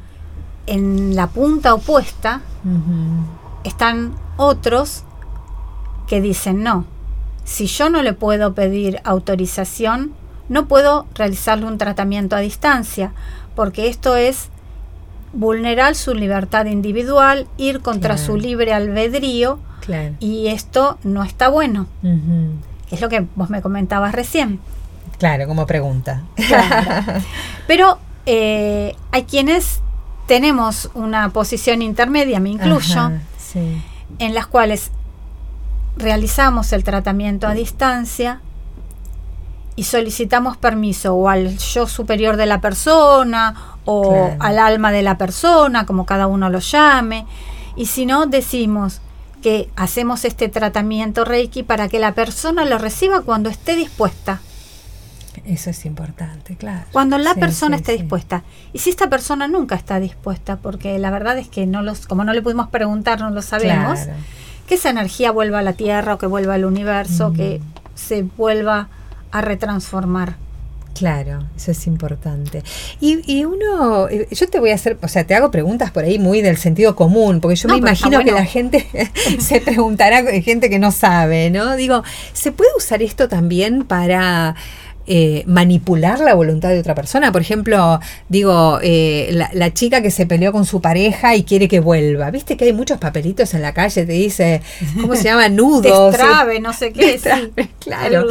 En 0.69 1.17
la 1.17 1.29
punta 1.29 1.73
opuesta 1.73 2.43
están 3.65 4.15
otros 4.37 5.05
que 6.07 6.21
dicen, 6.21 6.63
no, 6.63 6.85
si 7.45 7.67
yo 7.67 7.89
no 7.89 8.03
le 8.03 8.13
puedo 8.13 8.53
pedir 8.53 9.01
autorización, 9.05 10.13
no 10.51 10.69
puedo 10.69 11.07
realizarle 11.15 11.65
un 11.65 11.79
tratamiento 11.79 12.37
a 12.37 12.41
distancia, 12.41 13.13
porque 13.55 13.89
esto 13.89 14.17
es 14.17 14.51
vulnerar 15.33 15.95
su 15.95 16.15
libertad 16.15 16.67
individual, 16.67 17.47
ir 17.57 17.81
contra 17.81 18.19
su 18.19 18.37
libre 18.37 18.75
albedrío, 18.75 19.59
y 20.21 20.49
esto 20.49 20.99
no 21.03 21.25
está 21.25 21.49
bueno. 21.49 21.87
Es 22.91 23.01
lo 23.01 23.09
que 23.09 23.27
vos 23.35 23.49
me 23.49 23.63
comentabas 23.63 24.15
recién. 24.15 24.61
Claro, 25.19 25.49
como 25.49 25.67
pregunta. 25.67 26.25
Pero 27.67 27.99
eh, 28.27 28.95
hay 29.11 29.23
quienes 29.25 29.81
tenemos 30.29 30.91
una 30.93 31.31
posición 31.31 31.81
intermedia, 31.81 32.39
me 32.39 32.51
incluyo, 32.51 33.13
en 34.19 34.35
las 34.35 34.47
cuales 34.47 34.91
realizamos 35.97 36.73
el 36.75 36.85
tratamiento 36.85 37.49
a 37.49 37.55
distancia 37.55 38.43
y 39.75 39.85
solicitamos 39.85 40.59
permiso 40.59 41.15
o 41.15 41.31
al 41.31 41.57
yo 41.57 41.87
superior 41.87 42.37
de 42.37 42.45
la 42.45 42.61
persona 42.61 43.55
o 43.87 44.37
al 44.39 44.59
alma 44.59 44.93
de 44.93 45.03
la 45.03 45.17
persona, 45.17 45.87
como 45.87 46.05
cada 46.05 46.27
uno 46.27 46.51
lo 46.51 46.59
llame. 46.59 47.27
Y 47.75 47.87
si 47.87 48.05
no, 48.05 48.27
decimos 48.27 49.01
que 49.43 49.71
hacemos 49.77 50.27
este 50.27 50.51
tratamiento 50.51 51.25
Reiki 51.25 51.63
para 51.63 51.89
que 51.89 52.01
la 52.01 52.13
persona 52.13 52.67
lo 52.67 52.77
reciba 52.77 53.23
cuando 53.23 53.49
esté 53.49 53.77
dispuesta. 53.77 54.41
Eso 55.49 55.71
es 55.71 55.87
importante, 55.87 56.57
claro. 56.57 56.85
Cuando 56.93 57.17
la 57.17 57.35
persona 57.35 57.77
esté 57.77 57.93
dispuesta. 57.93 58.45
Y 58.75 58.81
si 58.81 58.91
esta 58.91 59.09
persona 59.09 59.49
nunca 59.49 59.77
está 59.77 59.99
dispuesta, 59.99 60.57
porque 60.57 60.99
la 60.99 61.11
verdad 61.11 61.39
es 61.39 61.49
que 61.49 61.67
no 61.67 61.81
los, 61.81 62.07
como 62.07 62.23
no 62.23 62.35
le 62.35 62.43
pudimos 62.43 62.69
preguntar, 62.69 63.19
no 63.21 63.31
lo 63.31 63.41
sabemos, 63.41 64.01
que 64.67 64.75
esa 64.75 64.91
energía 64.91 65.31
vuelva 65.31 65.61
a 65.61 65.63
la 65.63 65.73
Tierra 65.73 66.15
o 66.15 66.19
que 66.19 66.27
vuelva 66.27 66.55
al 66.55 66.67
universo, 66.67 67.33
que 67.33 67.63
se 67.95 68.25
vuelva 68.37 68.89
a 69.31 69.41
retransformar. 69.41 70.37
Claro, 70.95 71.45
eso 71.57 71.71
es 71.71 71.87
importante. 71.87 72.63
Y, 73.01 73.45
uno, 73.45 74.09
eh, 74.09 74.27
yo 74.31 74.49
te 74.49 74.59
voy 74.59 74.73
a 74.73 74.75
hacer, 74.75 74.99
o 75.01 75.09
sea, 75.09 75.25
te 75.25 75.35
hago 75.35 75.51
preguntas 75.51 75.93
por 75.93 76.05
ahí 76.05 76.19
muy 76.19 76.43
del 76.43 76.57
sentido 76.57 76.95
común, 76.95 77.41
porque 77.41 77.57
yo 77.57 77.69
me 77.69 77.77
imagino 77.77 78.23
que 78.23 78.33
la 78.33 78.45
gente 78.45 78.87
se 79.39 79.61
preguntará, 79.65 80.25
gente 80.43 80.69
que 80.69 80.79
no 80.79 80.91
sabe, 80.91 81.51
¿no? 81.51 81.77
Digo, 81.77 82.03
¿se 82.33 82.53
puede 82.53 82.71
usar 82.77 83.01
esto 83.01 83.29
también 83.29 83.85
para 83.85 84.57
eh, 85.11 85.43
manipular 85.47 86.21
la 86.21 86.35
voluntad 86.35 86.69
de 86.69 86.81
otra 86.81 86.95
persona. 86.95 87.33
Por 87.33 87.41
ejemplo, 87.41 87.99
digo, 88.29 88.79
eh, 88.83 89.31
la, 89.55 89.73
chica 89.73 90.03
que 90.03 90.11
se 90.11 90.27
peleó 90.27 90.53
con 90.53 90.67
su 90.67 90.83
pareja 90.83 91.35
y 91.35 91.45
quiere 91.45 91.67
que 91.67 91.81
vuelva. 91.81 92.31
Viste 92.31 92.59
que 92.59 92.67
hay 92.67 92.75
muchos 92.75 92.99
papelitos 92.99 93.55
en 93.55 93.63
la 93.63 93.73
calle, 93.73 94.05
te 94.05 94.13
dice, 94.13 94.61
¿cómo 95.01 95.17
se 95.17 95.25
llama? 95.25 95.49
Nudos. 95.49 96.13
Destrabe, 96.13 96.61
no 96.61 96.75
sé 96.75 96.93
qué. 96.93 97.19
claro. 97.79 98.27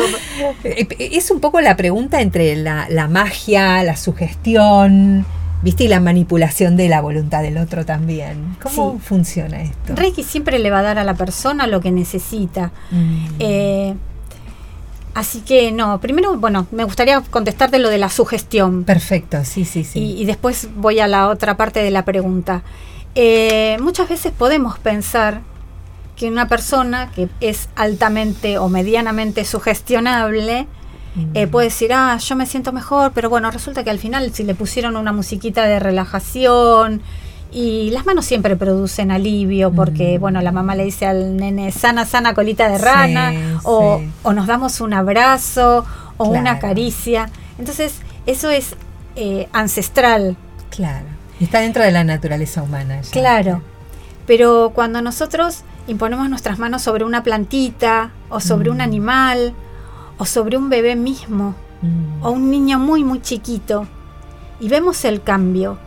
Eh, 0.64 0.88
es 1.00 1.32
un 1.32 1.40
poco 1.40 1.62
la 1.62 1.76
pregunta 1.76 2.22
entre 2.22 2.56
la, 2.56 3.08
magia, 3.10 3.84
la 3.84 3.96
sugestión. 3.96 5.26
¿Viste? 5.64 5.86
Y 5.86 5.88
la 5.88 6.00
manipulación 6.00 6.78
de 6.78 6.90
la 6.90 7.02
voluntad 7.02 7.42
del 7.42 7.58
otro 7.58 7.88
también. 7.88 8.56
¿Cómo 8.62 9.00
funciona 9.00 9.64
esto? 9.64 9.96
Reiki 9.96 10.22
siempre 10.22 10.60
le 10.60 10.70
va 10.70 10.80
a 10.80 10.84
dar 10.84 11.00
a 11.00 11.04
la 11.04 11.16
persona 11.16 11.66
lo 11.66 11.82
que 11.82 11.92
necesita. 11.92 12.72
Mm. 12.92 13.42
Así 15.18 15.42
que 15.42 15.72
no, 15.72 16.00
primero, 16.00 16.38
bueno, 16.38 16.68
me 16.70 16.84
gustaría 16.84 17.20
contestarte 17.22 17.80
lo 17.80 17.90
de 17.90 17.98
la 17.98 18.08
sugestión. 18.08 18.84
Perfecto, 18.84 19.44
sí, 19.46 19.66
sí, 19.66 19.84
sí. 19.84 20.16
Y, 20.16 20.26
después 20.26 20.70
voy 20.76 21.00
a 21.00 21.08
la 21.08 21.30
otra 21.30 21.58
parte 21.58 21.82
de 21.82 21.90
la 21.90 22.06
pregunta. 22.06 22.62
Eh, 23.16 23.78
muchas 23.82 24.08
veces 24.10 24.32
podemos 24.32 24.78
pensar 24.78 25.42
que 26.16 26.30
una 26.30 26.48
persona 26.48 27.10
que 27.16 27.30
es 27.42 27.68
altamente 27.76 28.60
o 28.60 28.70
medianamente 28.70 29.44
sugestionable 29.44 30.68
eh, 31.34 31.48
mm. 31.48 31.50
puede 31.50 31.70
decir, 31.70 31.94
ah, 31.94 32.16
yo 32.20 32.36
me 32.36 32.46
siento 32.46 32.72
mejor, 32.72 33.12
pero 33.12 33.28
bueno, 33.28 33.50
resulta 33.50 33.84
que 33.84 33.90
al 33.90 33.98
final 33.98 34.32
si 34.36 34.44
le 34.44 34.54
pusieron 34.54 34.98
una 34.98 35.14
musiquita 35.14 35.64
de 35.64 35.80
relajación, 35.80 37.02
y 37.58 37.90
las 37.90 38.06
manos 38.06 38.26
siempre 38.26 38.56
producen 38.56 39.10
alivio 39.10 39.72
porque, 39.72 40.18
mm. 40.18 40.22
bueno, 40.22 40.42
la 40.42 40.52
mamá 40.52 40.76
le 40.76 40.84
dice 40.84 41.08
al 41.08 41.38
nene, 41.38 41.72
sana, 41.72 42.06
sana 42.06 42.36
colita 42.36 42.70
de 42.70 42.78
rana, 42.78 43.60
o, 43.64 44.00
nos 44.32 44.46
damos 44.46 44.80
un 44.80 44.94
abrazo, 44.94 45.84
o 46.18 46.26
una 46.26 46.60
caricia. 46.60 47.32
Entonces, 47.58 47.96
eso 48.28 48.52
es 48.52 48.76
eh, 49.16 49.50
ancestral. 49.54 50.38
Claro. 50.70 51.08
Está 51.40 51.62
dentro 51.62 51.84
de 51.84 51.90
la 51.90 52.04
naturaleza 52.04 52.62
humana. 52.62 53.02
Claro. 53.10 53.64
Pero 54.28 54.72
cuando 54.76 55.02
nosotros 55.02 55.64
imponemos 55.88 56.30
nuestras 56.30 56.60
manos 56.60 56.84
sobre 56.84 57.06
una 57.06 57.24
plantita, 57.24 58.12
o 58.30 58.40
sobre 58.40 58.70
un 58.70 58.78
mm. 58.78 58.82
animal, 58.82 59.54
o 60.20 60.26
sobre 60.26 60.58
un 60.58 60.70
bebé 60.70 60.96
mismo, 60.96 61.56
mm. 61.82 62.24
o 62.24 62.30
un 62.30 62.52
niño 62.52 62.78
muy, 62.78 63.04
muy 63.04 63.20
chiquito, 63.20 63.88
y 64.60 64.70
vemos 64.70 65.06
el 65.06 65.24
cambio, 65.24 65.80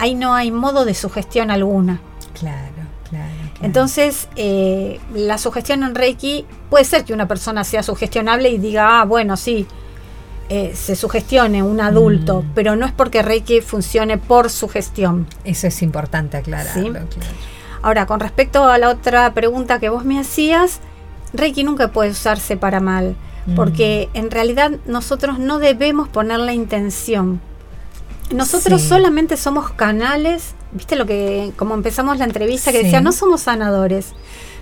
ahí 0.00 0.14
no 0.14 0.34
hay 0.34 0.50
modo 0.50 0.84
de 0.84 0.94
sugestión 0.94 1.50
alguna. 1.50 2.00
Claro, 2.38 2.72
claro. 3.08 3.30
Entonces, 3.62 4.28
eh, 4.34 4.98
la 5.14 5.36
sugestión 5.36 5.82
en 5.82 5.94
Reiki 5.94 6.46
puede 6.70 6.84
ser 6.84 7.04
que 7.04 7.12
una 7.12 7.28
persona 7.28 7.62
sea 7.64 7.82
sugestionable 7.82 8.48
y 8.48 8.56
diga, 8.56 9.00
ah, 9.00 9.04
bueno, 9.04 9.36
sí, 9.36 9.66
eh, 10.48 10.72
se 10.74 10.96
sugestione 10.96 11.62
un 11.62 11.80
adulto, 11.82 12.42
mm. 12.42 12.52
pero 12.54 12.76
no 12.76 12.86
es 12.86 12.92
porque 12.92 13.22
Reiki 13.22 13.60
funcione 13.60 14.16
por 14.16 14.48
sugestión. 14.48 15.26
Eso 15.44 15.66
es 15.66 15.82
importante 15.82 16.38
aclararlo. 16.38 17.00
Ahora, 17.82 18.06
con 18.06 18.20
respecto 18.20 18.64
a 18.64 18.78
la 18.78 18.88
otra 18.88 19.32
pregunta 19.34 19.78
que 19.78 19.90
vos 19.90 20.06
me 20.06 20.18
hacías, 20.18 20.80
Reiki 21.34 21.62
nunca 21.62 21.88
puede 21.88 22.10
usarse 22.10 22.56
para 22.56 22.80
mal, 22.80 23.16
mm. 23.44 23.54
porque 23.54 24.08
en 24.14 24.30
realidad 24.30 24.72
nosotros 24.86 25.38
no 25.38 25.58
debemos 25.58 26.08
poner 26.08 26.38
la 26.38 26.54
intención 26.54 27.42
nosotros 28.30 28.82
solamente 28.82 29.36
somos 29.36 29.70
canales, 29.70 30.54
viste 30.72 30.96
lo 30.96 31.06
que, 31.06 31.52
como 31.56 31.74
empezamos 31.74 32.18
la 32.18 32.24
entrevista, 32.24 32.72
que 32.72 32.82
decía, 32.82 33.00
no 33.00 33.12
somos 33.12 33.42
sanadores. 33.42 34.12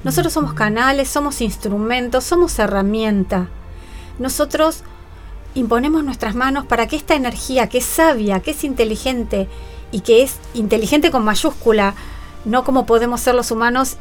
Nosotros 0.04 0.32
somos 0.32 0.54
canales, 0.54 1.08
somos 1.08 1.40
instrumentos, 1.40 2.24
somos 2.24 2.58
herramienta. 2.58 3.48
Nosotros 4.18 4.82
imponemos 5.54 6.04
nuestras 6.04 6.34
manos 6.34 6.66
para 6.66 6.86
que 6.86 6.96
esta 6.96 7.14
energía, 7.14 7.68
que 7.68 7.78
es 7.78 7.84
sabia, 7.84 8.40
que 8.40 8.52
es 8.52 8.64
inteligente 8.64 9.48
y 9.90 10.00
que 10.00 10.22
es 10.22 10.36
inteligente 10.54 11.10
con 11.10 11.24
mayúscula, 11.24 11.94
no 12.44 12.64
como 12.64 12.86
podemos 12.86 13.20
ser 13.20 13.34
los 13.34 13.50
humanos 13.50 13.96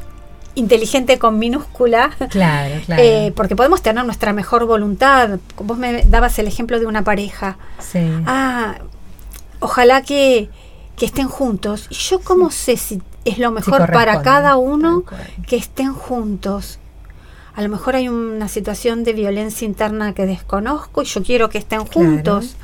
inteligente 0.54 1.18
con 1.18 1.38
minúscula. 1.38 2.10
Claro, 2.30 2.74
claro. 2.86 3.02
Eh, 3.02 3.32
porque 3.34 3.56
podemos 3.56 3.82
tener 3.82 4.04
nuestra 4.04 4.32
mejor 4.32 4.66
voluntad. 4.66 5.38
Vos 5.56 5.78
me 5.78 6.04
dabas 6.04 6.38
el 6.38 6.46
ejemplo 6.46 6.78
de 6.78 6.86
una 6.86 7.02
pareja. 7.02 7.58
Sí. 7.80 8.00
Ah, 8.26 8.76
ojalá 9.60 10.02
que, 10.02 10.50
estén 11.00 11.28
juntos. 11.28 11.86
Y 11.90 11.94
yo 11.94 12.20
cómo 12.20 12.50
sé 12.50 12.76
si 12.76 13.00
es 13.24 13.38
lo 13.38 13.50
mejor 13.50 13.92
para 13.92 14.22
cada 14.22 14.56
uno 14.56 15.04
que 15.46 15.56
estén 15.56 15.94
juntos. 15.94 16.78
A 17.54 17.62
lo 17.62 17.68
mejor 17.68 17.96
hay 17.96 18.08
una 18.08 18.48
situación 18.48 19.04
de 19.04 19.12
violencia 19.12 19.66
interna 19.66 20.14
que 20.14 20.26
desconozco 20.26 21.02
y 21.02 21.06
yo 21.06 21.22
quiero 21.22 21.48
que 21.48 21.58
estén 21.58 21.84
juntos. 21.84 22.56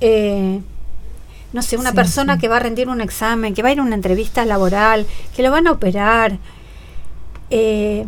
Eh, 0.00 0.60
no 1.52 1.62
sé, 1.62 1.76
una 1.76 1.92
persona 1.92 2.38
que 2.38 2.48
va 2.48 2.56
a 2.56 2.60
rendir 2.60 2.88
un 2.88 3.00
examen, 3.00 3.54
que 3.54 3.62
va 3.62 3.68
a 3.70 3.72
ir 3.72 3.78
a 3.78 3.82
una 3.82 3.94
entrevista 3.94 4.44
laboral, 4.44 5.06
que 5.34 5.42
lo 5.42 5.50
van 5.50 5.66
a 5.66 5.72
operar. 5.72 6.38
Eh, 7.50 8.06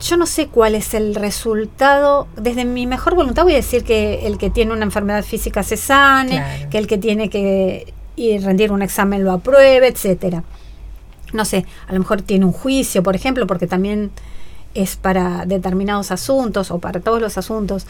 yo 0.00 0.16
no 0.16 0.26
sé 0.26 0.48
cuál 0.48 0.74
es 0.74 0.94
el 0.94 1.14
resultado. 1.14 2.26
Desde 2.36 2.64
mi 2.64 2.86
mejor 2.86 3.14
voluntad 3.14 3.44
voy 3.44 3.54
a 3.54 3.56
decir 3.56 3.84
que 3.84 4.26
el 4.26 4.38
que 4.38 4.50
tiene 4.50 4.72
una 4.72 4.84
enfermedad 4.84 5.24
física 5.24 5.62
se 5.62 5.76
sane, 5.76 6.68
que 6.70 6.78
el 6.78 6.86
que 6.86 6.98
tiene 6.98 7.30
que 7.30 7.92
ir 8.16 8.42
rendir 8.42 8.72
un 8.72 8.82
examen 8.82 9.24
lo 9.24 9.32
apruebe, 9.32 9.88
etcétera. 9.88 10.44
No 11.32 11.44
sé, 11.44 11.66
a 11.86 11.92
lo 11.92 11.98
mejor 11.98 12.22
tiene 12.22 12.44
un 12.44 12.52
juicio, 12.52 13.02
por 13.02 13.14
ejemplo, 13.14 13.46
porque 13.46 13.66
también 13.66 14.10
es 14.74 14.96
para 14.96 15.44
determinados 15.46 16.10
asuntos 16.10 16.70
o 16.70 16.78
para 16.78 17.00
todos 17.00 17.20
los 17.20 17.38
asuntos. 17.38 17.86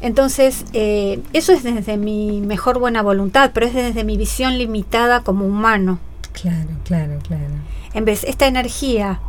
Entonces, 0.00 0.64
eh, 0.72 1.20
eso 1.32 1.52
es 1.52 1.62
desde 1.62 1.96
mi 1.96 2.40
mejor 2.40 2.78
buena 2.78 3.02
voluntad, 3.02 3.50
pero 3.54 3.66
es 3.66 3.74
desde 3.74 4.04
mi 4.04 4.16
visión 4.16 4.58
limitada 4.58 5.20
como 5.20 5.46
humano. 5.46 5.98
Claro, 6.32 6.68
claro, 6.84 7.18
claro. 7.26 7.54
En 7.94 8.04
vez, 8.04 8.24
esta 8.24 8.46
energía 8.46 9.20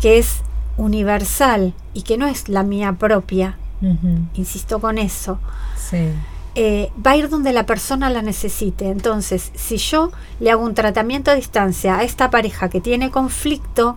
que 0.00 0.18
es 0.18 0.42
universal 0.76 1.74
y 1.94 2.02
que 2.02 2.16
no 2.16 2.26
es 2.26 2.48
la 2.48 2.62
mía 2.62 2.96
propia, 2.98 3.56
insisto 4.34 4.78
con 4.78 4.98
eso, 4.98 5.38
eh, 6.54 6.90
va 7.04 7.12
a 7.12 7.16
ir 7.16 7.28
donde 7.28 7.52
la 7.52 7.64
persona 7.64 8.10
la 8.10 8.22
necesite. 8.22 8.90
Entonces, 8.90 9.52
si 9.54 9.76
yo 9.76 10.10
le 10.40 10.50
hago 10.50 10.64
un 10.64 10.74
tratamiento 10.74 11.30
a 11.30 11.34
distancia 11.34 11.96
a 11.96 12.02
esta 12.02 12.30
pareja 12.30 12.68
que 12.68 12.80
tiene 12.80 13.10
conflicto, 13.10 13.96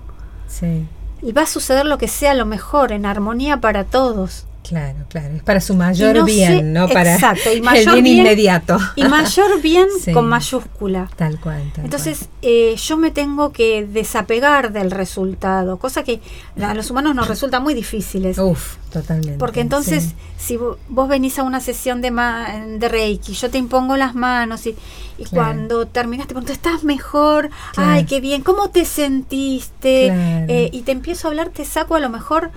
va 1.32 1.42
a 1.44 1.48
suceder 1.48 1.86
lo 1.86 1.98
que 1.98 2.08
sea 2.08 2.34
lo 2.34 2.46
mejor, 2.46 2.92
en 2.92 3.06
armonía 3.06 3.60
para 3.60 3.86
todos. 3.86 4.46
Claro, 4.64 5.00
claro, 5.10 5.36
es 5.36 5.44
para 5.44 5.60
su 5.60 5.76
mayor 5.76 6.24
bien, 6.24 6.72
¿no? 6.72 6.88
Para 6.88 7.18
y 7.54 7.62
mayor 7.62 7.96
el 7.98 8.02
bien, 8.04 8.18
inmediato. 8.18 8.78
Y 8.96 9.04
mayor 9.04 9.62
bien 9.62 9.88
con 10.14 10.28
mayúscula. 10.28 11.10
Tal 11.16 11.40
cual. 11.40 11.72
Entonces, 11.84 12.30
Eh, 12.46 12.76
yo 12.76 12.98
me 12.98 13.10
tengo 13.12 13.54
que 13.54 13.86
desapegar 13.86 14.74
del 14.74 14.92
resultado, 14.92 15.78
cosa 15.78 16.04
que 16.04 16.20
a 16.62 16.74
los 16.74 16.92
humanos 16.92 17.16
nos 17.16 17.30
resulta 17.30 17.62
muy 17.62 17.74
difíciles. 17.74 18.38
Uf, 18.38 18.76
totalmente. 18.92 19.38
Porque 19.38 19.62
entonces, 19.62 20.14
si 20.38 20.58
vos 20.58 21.08
venís 21.08 21.40
a 21.40 21.44
una 21.44 21.62
sesión 21.62 22.02
de, 22.02 22.12
de 22.80 22.90
Reiki, 22.90 23.34
yo 23.34 23.50
te 23.50 23.58
impongo 23.58 23.96
las 23.96 24.14
manos 24.14 24.66
y, 24.68 24.76
y 25.18 25.26
cuando 25.26 25.88
terminaste, 25.88 26.30
te 26.30 26.34
pregunto, 26.34 26.52
¿estás 26.52 26.84
mejor? 26.84 27.50
Ay, 27.78 28.06
qué 28.06 28.20
bien, 28.20 28.42
¿cómo 28.42 28.70
te 28.70 28.84
sentiste? 28.84 30.08
Eh, 30.48 30.70
y 30.74 30.82
te 30.82 30.92
empiezo 30.92 31.28
a 31.28 31.32
hablar, 31.32 31.50
te 31.50 31.64
saco 31.64 31.96
a 31.96 32.00
lo 32.00 32.10
mejor 32.10 32.52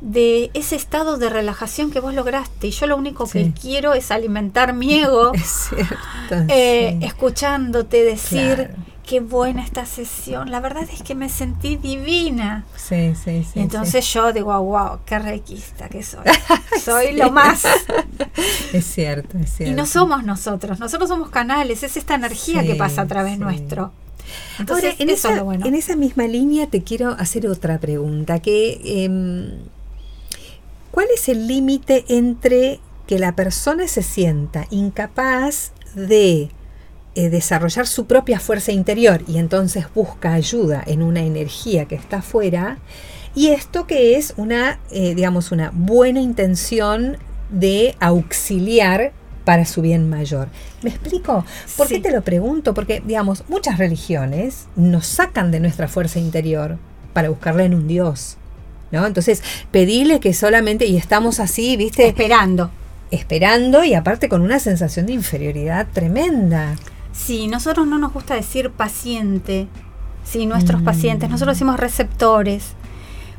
de 0.00 0.50
ese 0.54 0.76
estado 0.76 1.18
de 1.18 1.28
relajación 1.28 1.90
que 1.90 2.00
vos 2.00 2.14
lograste. 2.14 2.68
Y 2.68 2.70
yo 2.70 2.86
lo 2.86 2.96
único 2.96 3.26
que 3.26 3.52
quiero 3.52 3.94
es 3.94 4.10
alimentar 4.10 4.72
mi 4.72 4.94
ego, 4.94 5.32
eh, 6.48 6.98
escuchándote 7.02 8.04
decir 8.04 8.70
qué 9.08 9.20
buena 9.20 9.64
esta 9.64 9.86
sesión. 9.86 10.50
La 10.50 10.60
verdad 10.60 10.84
es 10.92 11.02
que 11.02 11.14
me 11.14 11.28
sentí 11.28 11.76
divina. 11.76 12.66
Sí, 12.76 13.14
sí, 13.14 13.42
sí. 13.42 13.58
entonces 13.60 14.06
yo 14.12 14.32
digo, 14.32 14.60
wow, 14.62 15.00
qué 15.06 15.18
requista 15.18 15.88
que 15.88 16.02
soy. 16.02 16.24
soy 16.82 17.12
lo 17.14 17.30
más. 17.30 17.64
Es 18.72 18.84
cierto, 18.84 19.38
es 19.38 19.50
cierto. 19.50 19.72
Y 19.72 19.74
no 19.74 19.86
somos 19.86 20.24
nosotros, 20.24 20.78
nosotros 20.78 21.08
somos 21.08 21.30
canales, 21.30 21.82
es 21.82 21.96
esta 21.96 22.14
energía 22.14 22.62
que 22.62 22.74
pasa 22.74 23.02
a 23.02 23.06
través 23.06 23.38
nuestro. 23.38 23.92
Entonces, 24.58 24.96
en, 24.98 25.08
esa, 25.08 25.38
en 25.38 25.74
esa 25.74 25.96
misma 25.96 26.26
línea 26.26 26.66
te 26.66 26.82
quiero 26.82 27.10
hacer 27.12 27.46
otra 27.46 27.78
pregunta, 27.78 28.40
que 28.40 29.04
em, 29.04 29.52
¿Cuál 30.90 31.06
es 31.14 31.28
el 31.28 31.46
límite 31.46 32.04
entre 32.08 32.80
que 33.06 33.18
la 33.18 33.34
persona 33.34 33.88
se 33.88 34.02
sienta 34.02 34.66
incapaz 34.70 35.72
de 35.94 36.50
eh, 37.14 37.30
desarrollar 37.30 37.86
su 37.86 38.06
propia 38.06 38.38
fuerza 38.38 38.70
interior 38.70 39.22
y 39.26 39.38
entonces 39.38 39.86
busca 39.94 40.34
ayuda 40.34 40.82
en 40.86 41.02
una 41.02 41.22
energía 41.22 41.86
que 41.86 41.94
está 41.94 42.18
afuera 42.18 42.78
y 43.34 43.48
esto 43.48 43.86
que 43.86 44.16
es 44.16 44.34
una, 44.36 44.78
eh, 44.90 45.14
digamos, 45.14 45.52
una 45.52 45.70
buena 45.74 46.20
intención 46.20 47.16
de 47.50 47.96
auxiliar 48.00 49.12
para 49.44 49.64
su 49.64 49.80
bien 49.80 50.10
mayor. 50.10 50.48
¿Me 50.82 50.90
explico? 50.90 51.44
¿Por 51.76 51.88
qué 51.88 52.00
te 52.00 52.12
lo 52.12 52.22
pregunto? 52.22 52.74
Porque, 52.74 53.02
digamos, 53.04 53.44
muchas 53.48 53.78
religiones 53.78 54.66
nos 54.76 55.06
sacan 55.06 55.50
de 55.50 55.60
nuestra 55.60 55.88
fuerza 55.88 56.18
interior 56.18 56.78
para 57.14 57.30
buscarla 57.30 57.64
en 57.64 57.74
un 57.74 57.88
Dios. 57.88 58.36
¿No? 58.90 59.06
Entonces, 59.06 59.42
pedirle 59.70 60.20
que 60.20 60.32
solamente, 60.32 60.86
y 60.86 60.96
estamos 60.96 61.40
así, 61.40 61.76
¿viste? 61.76 62.06
Esperando. 62.06 62.70
Esperando 63.10 63.84
y 63.84 63.94
aparte 63.94 64.28
con 64.28 64.42
una 64.42 64.58
sensación 64.58 65.06
de 65.06 65.12
inferioridad 65.12 65.86
tremenda. 65.92 66.76
Sí, 67.12 67.48
nosotros 67.48 67.86
no 67.86 67.98
nos 67.98 68.12
gusta 68.12 68.34
decir 68.34 68.70
paciente, 68.70 69.66
sí, 70.24 70.46
nuestros 70.46 70.82
mm. 70.82 70.84
pacientes, 70.84 71.30
nosotros 71.30 71.56
decimos 71.56 71.80
receptores, 71.80 72.74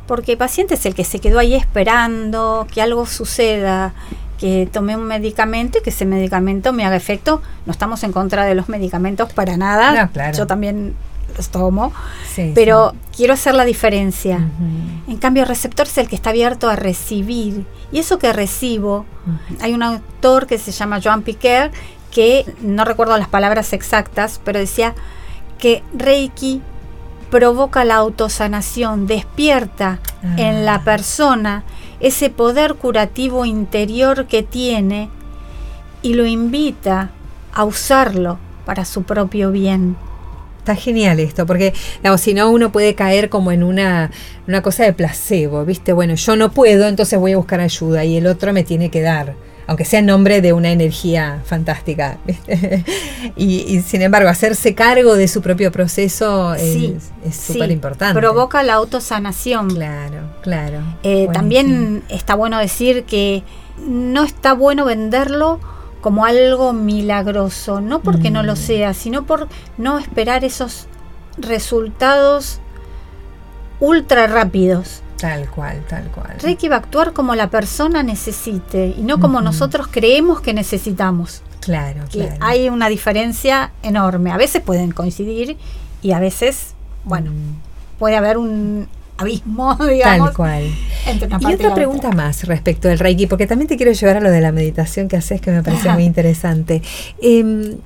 porque 0.06 0.38
paciente 0.38 0.74
es 0.74 0.86
el 0.86 0.96
que 0.96 1.04
se 1.04 1.20
quedó 1.20 1.40
ahí 1.40 1.54
esperando 1.54 2.68
que 2.74 2.82
algo 2.82 3.06
suceda, 3.06 3.94
que 4.40 4.68
tomé 4.72 4.96
un 4.96 5.04
medicamento 5.04 5.78
y 5.78 5.82
que 5.82 5.92
ese 5.92 6.06
medicamento 6.06 6.74
me 6.74 6.86
haga 6.86 6.96
efecto. 6.96 7.42
No 7.66 7.72
estamos 7.72 8.04
en 8.04 8.12
contra 8.12 8.46
de 8.46 8.56
los 8.56 8.70
medicamentos 8.70 9.32
para 9.34 9.58
nada. 9.58 10.10
Yo 10.36 10.48
también 10.48 10.96
los 11.36 11.50
tomo. 11.50 11.92
pero 12.56 12.94
quiero 13.16 13.34
hacer 13.34 13.56
la 13.56 13.66
diferencia. 13.66 14.48
En 15.08 15.18
cambio, 15.18 15.44
el 15.44 15.50
receptor 15.50 15.88
es 15.88 15.98
el 15.98 16.08
que 16.08 16.16
está 16.16 16.30
abierto 16.30 16.70
a 16.70 16.76
recibir. 16.76 17.66
Y 17.92 18.00
eso 18.00 18.20
que 18.20 18.32
recibo, 18.34 19.06
hay 19.62 19.74
un 19.74 19.84
autor 19.84 20.48
que 20.48 20.58
se 20.58 20.72
llama 20.72 21.00
Joan 21.04 21.24
Piquer 21.24 21.72
que 22.12 22.46
no 22.62 22.86
recuerdo 22.86 23.18
las 23.18 23.28
palabras 23.28 23.74
exactas, 23.74 24.42
pero 24.44 24.60
decía 24.60 24.96
que 25.60 25.84
Reiki 25.94 26.62
provoca 27.30 27.86
la 27.86 27.96
autosanación, 27.96 29.06
despierta 29.06 30.00
en 30.38 30.66
la 30.66 30.76
ah. 30.76 30.84
persona 30.84 31.64
ese 32.00 32.30
poder 32.30 32.76
curativo 32.76 33.46
interior 33.46 34.26
que 34.26 34.42
tiene 34.42 35.10
y 36.02 36.14
lo 36.14 36.26
invita 36.26 37.12
a 37.54 37.66
usarlo 37.66 38.38
para 38.66 38.86
su 38.86 39.04
propio 39.04 39.52
bien. 39.52 39.98
Está 40.70 40.80
genial 40.80 41.20
esto, 41.20 41.48
porque 41.48 41.74
si 42.20 42.36
no 42.36 42.52
uno 42.52 42.72
puede 42.72 42.94
caer 42.94 43.30
como 43.30 43.52
en 43.52 43.64
una, 43.64 44.12
una 44.48 44.62
cosa 44.62 44.84
de 44.84 44.94
placebo, 44.94 45.66
¿viste? 45.66 45.94
Bueno, 45.94 46.14
yo 46.14 46.36
no 46.36 46.52
puedo, 46.52 46.88
entonces 46.88 47.18
voy 47.18 47.32
a 47.32 47.38
buscar 47.38 47.60
ayuda 47.60 48.06
y 48.06 48.18
el 48.18 48.28
otro 48.28 48.54
me 48.54 48.64
tiene 48.64 48.92
que 48.92 49.02
dar 49.02 49.34
aunque 49.66 49.86
sea 49.86 50.00
en 50.00 50.08
nombre 50.08 50.42
de 50.42 50.52
una 50.52 50.72
energía 50.72 51.42
fantástica. 51.46 52.18
y, 53.36 53.82
sin 53.82 54.02
embargo, 54.02 54.28
hacerse 54.28 54.74
cargo 54.74 55.16
de 55.16 55.28
su 55.28 55.44
propio 55.44 55.72
proceso 55.72 56.56
es 56.56 57.04
súper 57.32 57.70
importante. 57.70 58.20
Provoca 58.20 58.64
la 58.64 58.74
autosanación. 58.74 59.70
Claro, 59.70 60.22
claro. 60.42 60.82
Eh, 61.04 61.30
también 61.32 62.02
está 62.10 62.34
bueno 62.34 62.58
decir 62.58 63.04
que 63.04 63.44
no 63.88 64.24
está 64.24 64.54
bueno 64.54 64.86
venderlo 64.86 65.60
como 66.02 66.26
algo 66.26 66.74
milagroso, 66.74 67.82
no 67.82 68.02
porque 68.02 68.32
no 68.32 68.44
lo 68.44 68.54
mm. 68.54 68.58
sea, 68.58 68.94
sino 68.94 69.26
por 69.26 69.48
no 69.78 70.00
esperar 70.00 70.44
esos 70.44 70.88
resultados 71.38 72.60
ultra 73.80 74.28
rápidos. 74.28 75.02
Tal 75.18 75.50
cual, 75.50 75.84
tal 75.90 76.06
cual. 76.12 76.38
Reiki 76.42 76.70
va 76.70 76.78
a 76.78 76.80
actuar 76.80 77.12
como 77.12 77.36
la 77.36 77.50
persona 77.50 78.04
necesite 78.04 78.94
y 78.98 79.02
no 79.02 79.20
como 79.20 79.42
nosotros 79.42 79.88
creemos 79.92 80.40
que 80.40 80.54
necesitamos. 80.54 81.42
Claro, 81.60 82.06
que 82.10 82.32
Hay 82.40 82.70
una 82.70 82.88
diferencia 82.88 83.72
enorme. 83.84 84.32
A 84.32 84.38
veces 84.38 84.62
pueden 84.62 84.92
coincidir 84.92 85.58
y 86.02 86.14
a 86.14 86.20
veces, 86.20 86.74
bueno, 87.04 87.32
mm. 87.32 88.00
puede 88.00 88.16
haber 88.16 88.38
un 88.38 88.88
abismo, 89.20 89.76
digamos. 89.90 90.30
Tal 90.30 90.36
cual. 90.36 90.64
y 91.42 91.54
otra 91.54 91.74
pregunta 91.74 92.12
más 92.12 92.46
respecto 92.46 92.88
del 92.88 93.00
Reiki, 93.00 93.28
porque 93.28 93.48
también 93.48 93.68
te 93.68 93.78
quiero 93.78 93.92
llevar 93.92 94.18
a 94.18 94.22
lo 94.22 94.32
de 94.32 94.42
la 94.42 94.52
meditación 94.52 95.08
que 95.08 95.18
haces, 95.18 95.42
que 95.42 95.52
me 95.52 95.64
parece 95.64 95.90
muy 95.90 96.04
interesante. 96.04 96.82
Em, 97.22 97.78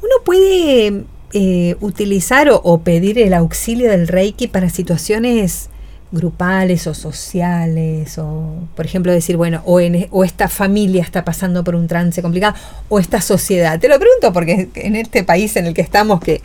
uno 0.00 0.14
puede 0.24 1.04
eh, 1.32 1.76
utilizar 1.80 2.48
o, 2.50 2.80
pedir 2.80 3.18
el 3.18 3.34
auxilio 3.34 3.90
del 3.90 4.08
Reiki 4.08 4.46
para 4.46 4.70
situaciones 4.70 5.68
grupales 6.10 6.86
o 6.86 6.94
sociales, 6.94 8.16
o 8.16 8.54
por 8.74 8.86
ejemplo 8.86 9.12
decir, 9.12 9.36
bueno, 9.36 9.60
o, 9.66 9.78
en, 9.78 10.08
o 10.10 10.24
esta 10.24 10.48
familia 10.48 11.02
está 11.02 11.24
pasando 11.24 11.64
por 11.64 11.74
un 11.74 11.86
trance 11.86 12.22
complicado, 12.22 12.54
o 12.88 12.98
esta 12.98 13.20
sociedad. 13.20 13.78
Te 13.78 13.88
lo 13.88 13.98
pregunto 13.98 14.32
porque 14.32 14.70
en 14.74 14.96
este 14.96 15.22
país 15.22 15.56
en 15.56 15.66
el 15.66 15.74
que 15.74 15.82
estamos, 15.82 16.20
que, 16.20 16.40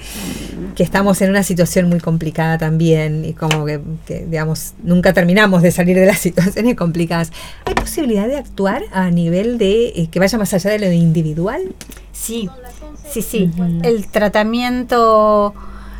que 0.75 0.83
estamos 0.83 1.21
en 1.21 1.29
una 1.29 1.43
situación 1.43 1.89
muy 1.89 1.99
complicada 1.99 2.57
también, 2.57 3.25
y 3.25 3.33
como 3.33 3.65
que, 3.65 3.81
digamos, 4.07 4.73
nunca 4.83 5.13
terminamos 5.13 5.61
de 5.61 5.71
salir 5.71 5.97
de 5.97 6.05
las 6.05 6.19
situaciones 6.19 6.75
complicadas, 6.75 7.31
¿hay 7.65 7.73
posibilidad 7.73 8.27
de 8.27 8.37
actuar 8.37 8.83
a 8.91 9.09
nivel 9.09 9.57
de 9.57 9.87
eh, 9.89 10.07
que 10.11 10.19
vaya 10.19 10.37
más 10.37 10.53
allá 10.53 10.71
de 10.71 10.79
lo 10.79 10.91
individual? 10.91 11.61
Sí, 12.11 12.49
sí, 13.09 13.21
sí. 13.21 13.51
El 13.83 14.07
tratamiento 14.07 15.53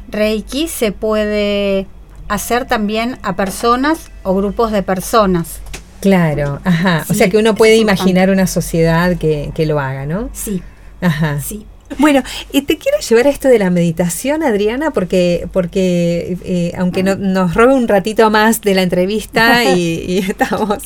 Reiki 0.09 0.67
se 0.67 0.91
puede 0.91 1.87
hacer 2.27 2.65
también 2.65 3.17
a 3.23 3.35
personas 3.35 4.11
o 4.23 4.35
grupos 4.35 4.71
de 4.71 4.83
personas. 4.83 5.59
Claro, 6.01 6.59
ajá. 6.65 7.05
o 7.09 7.13
sea 7.13 7.29
que 7.29 7.37
uno 7.37 7.55
puede 7.55 7.77
imaginar 7.77 8.29
una 8.29 8.45
sociedad 8.45 9.15
que, 9.17 9.51
que, 9.55 9.65
lo 9.65 9.79
haga, 9.79 10.05
¿no? 10.05 10.29
Sí. 10.33 10.61
Ajá. 10.99 11.39
Sí. 11.39 11.65
Bueno, 11.99 12.21
y 12.51 12.61
te 12.61 12.77
quiero 12.77 12.97
llevar 12.99 13.27
a 13.27 13.29
esto 13.29 13.47
de 13.47 13.59
la 13.59 13.69
meditación, 13.69 14.43
Adriana, 14.43 14.91
porque, 14.91 15.47
porque 15.51 16.37
eh, 16.43 16.73
aunque 16.77 17.03
no, 17.03 17.15
nos 17.15 17.53
robe 17.53 17.73
un 17.73 17.87
ratito 17.87 18.29
más 18.29 18.61
de 18.61 18.73
la 18.73 18.81
entrevista 18.81 19.63
y, 19.63 20.17
estamos 20.29 20.79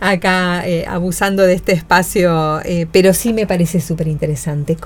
acá 0.00 0.66
eh, 0.66 0.84
abusando 0.86 1.42
de 1.42 1.54
este 1.54 1.72
espacio, 1.72 2.60
eh, 2.64 2.86
pero 2.92 3.14
sí 3.14 3.32
me 3.32 3.46
parece 3.46 3.80
súper 3.80 4.08
interesante. 4.08 4.76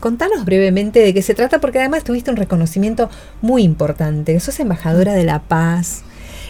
Contanos 0.00 0.44
brevemente 0.44 1.00
de 1.00 1.14
qué 1.14 1.22
se 1.22 1.34
trata, 1.34 1.60
porque 1.60 1.78
además 1.78 2.04
tuviste 2.04 2.30
un 2.30 2.36
reconocimiento 2.36 3.10
muy 3.40 3.62
importante. 3.62 4.38
Sos 4.40 4.60
embajadora 4.60 5.14
de 5.14 5.24
la 5.24 5.40
paz. 5.40 6.02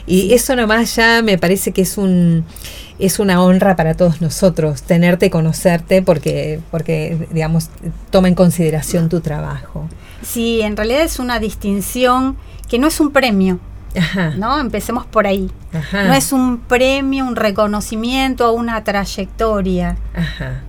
Y 0.06 0.34
eso 0.34 0.54
nomás 0.54 0.96
ya 0.96 1.22
me 1.22 1.38
parece 1.38 1.72
que 1.72 1.82
es 1.82 1.96
un 1.96 2.44
es 2.98 3.18
una 3.18 3.42
honra 3.42 3.76
para 3.76 3.94
todos 3.94 4.20
nosotros 4.20 4.82
tenerte, 4.82 5.30
conocerte, 5.30 6.02
porque, 6.02 6.60
porque 6.70 7.28
digamos, 7.32 7.70
toma 8.10 8.28
en 8.28 8.34
consideración 8.34 9.08
tu 9.08 9.20
trabajo. 9.20 9.88
Sí, 10.22 10.60
en 10.62 10.76
realidad 10.76 11.02
es 11.02 11.18
una 11.18 11.38
distinción 11.38 12.36
que 12.68 12.78
no 12.78 12.86
es 12.86 13.00
un 13.00 13.10
premio. 13.10 13.58
¿No? 14.36 14.58
Empecemos 14.58 15.06
por 15.06 15.26
ahí. 15.26 15.50
No 15.92 16.14
es 16.14 16.32
un 16.32 16.58
premio, 16.58 17.24
un 17.24 17.36
reconocimiento 17.36 18.44
a 18.44 18.50
una 18.50 18.82
trayectoria. 18.82 19.96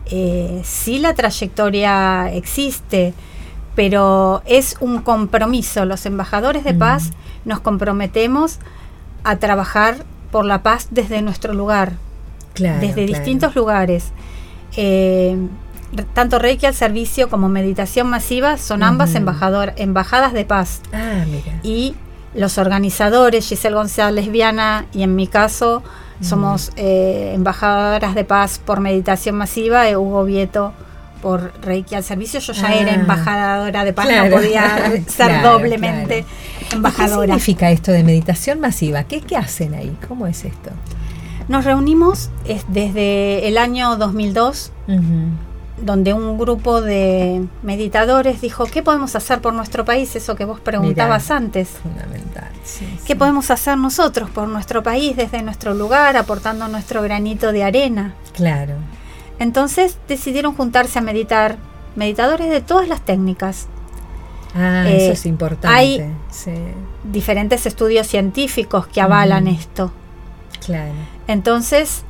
Eh, 0.06 0.62
sí, 0.64 1.00
la 1.00 1.16
trayectoria 1.16 2.32
existe, 2.32 3.16
pero 3.76 4.44
es 4.46 4.78
un 4.80 5.02
compromiso. 5.02 5.86
Los 5.86 6.06
embajadores 6.06 6.64
de 6.64 6.76
paz 6.76 7.12
nos 7.46 7.62
comprometemos 7.62 8.60
a 9.24 9.38
trabajar 9.38 10.06
por 10.32 10.46
la 10.46 10.62
paz 10.62 10.90
desde 10.92 11.22
nuestro 11.22 11.54
lugar, 11.54 11.94
desde 12.56 13.06
distintos 13.06 13.56
lugares. 13.56 14.12
Eh, 14.78 15.38
tanto 16.14 16.40
Reiki 16.40 16.66
al 16.66 16.74
servicio 16.74 17.30
como 17.30 17.48
meditación 17.48 18.08
masiva 18.08 18.58
son 18.58 18.84
ambas 18.84 19.16
embajador, 19.16 19.74
embajadas 19.78 20.34
de 20.34 20.46
paz. 20.46 20.82
Ah, 20.94 21.24
y 21.64 21.96
los 22.34 22.58
organizadores, 22.58 23.48
Giselle 23.48 23.76
González 23.76 24.30
Viana 24.30 24.86
y 24.94 25.04
en 25.04 25.16
mi 25.16 25.28
caso, 25.28 25.84
somos 26.22 26.72
eh, 26.76 27.32
embajadoras 27.34 28.16
de 28.16 28.24
paz 28.24 28.60
por 28.64 28.80
meditación 28.80 29.36
masiva, 29.36 29.90
y 29.90 29.96
Hugo 29.96 30.24
Vieto 30.24 30.74
por 31.22 31.54
Reiki 31.62 31.96
al 31.96 32.04
servicio. 32.04 32.40
Yo 32.40 32.54
ya 32.54 32.74
era 32.74 32.92
ah. 32.92 32.96
embajadora 32.96 33.86
de 33.86 33.94
paz, 33.94 34.08
no 34.08 34.30
podía 34.30 34.92
ser 35.08 35.42
doblemente 35.42 36.26
embajadora. 36.72 37.34
¿Qué 37.34 37.40
significa 37.40 37.72
esto 37.72 37.92
de 37.92 38.04
meditación 38.04 38.60
masiva? 38.60 39.04
¿Qué, 39.04 39.22
qué 39.22 39.38
hacen 39.38 39.74
ahí? 39.74 39.96
¿Cómo 40.08 40.28
es 40.28 40.46
esto? 40.46 40.72
Nos 41.48 41.66
reunimos 41.66 42.30
desde 42.68 43.48
el 43.48 43.58
año 43.58 43.98
2002, 43.98 44.72
donde 45.82 46.14
un 46.14 46.38
grupo 46.38 46.82
de 46.82 47.46
meditadores 47.62 48.42
dijo, 48.42 48.66
¿qué 48.66 48.82
podemos 48.82 49.16
hacer 49.16 49.42
por 49.42 49.54
nuestro 49.54 49.86
país? 49.86 50.16
Eso 50.16 50.36
que 50.36 50.46
vos 50.46 50.60
preguntabas 50.60 51.30
antes. 51.32 51.70
Fundamental. 51.70 52.50
¿Qué 53.06 53.16
podemos 53.16 53.52
hacer 53.52 53.78
nosotros 53.78 54.30
por 54.30 54.48
nuestro 54.48 54.82
país, 54.84 55.16
desde 55.16 55.42
nuestro 55.42 55.74
lugar, 55.74 56.18
aportando 56.18 56.68
nuestro 56.68 57.02
granito 57.02 57.52
de 57.52 57.64
arena? 57.64 58.16
Claro. 58.34 58.76
Entonces 59.38 59.98
decidieron 60.08 60.56
juntarse 60.56 61.00
a 61.00 61.02
meditar, 61.02 61.58
meditadores 61.96 62.50
de 62.50 62.62
todas 62.62 62.88
las 62.88 63.02
técnicas. 63.02 63.68
Ah, 64.56 64.86
eso 64.88 65.10
eh, 65.10 65.12
es 65.12 65.26
importante. 65.26 65.68
Hay 65.68 66.14
diferentes 67.04 67.66
estudios 67.66 68.08
científicos 68.08 68.88
que 68.88 69.02
avalan 69.02 69.48
esto. 69.48 69.92
Claro. 70.66 70.94
Entonces, 71.28 72.04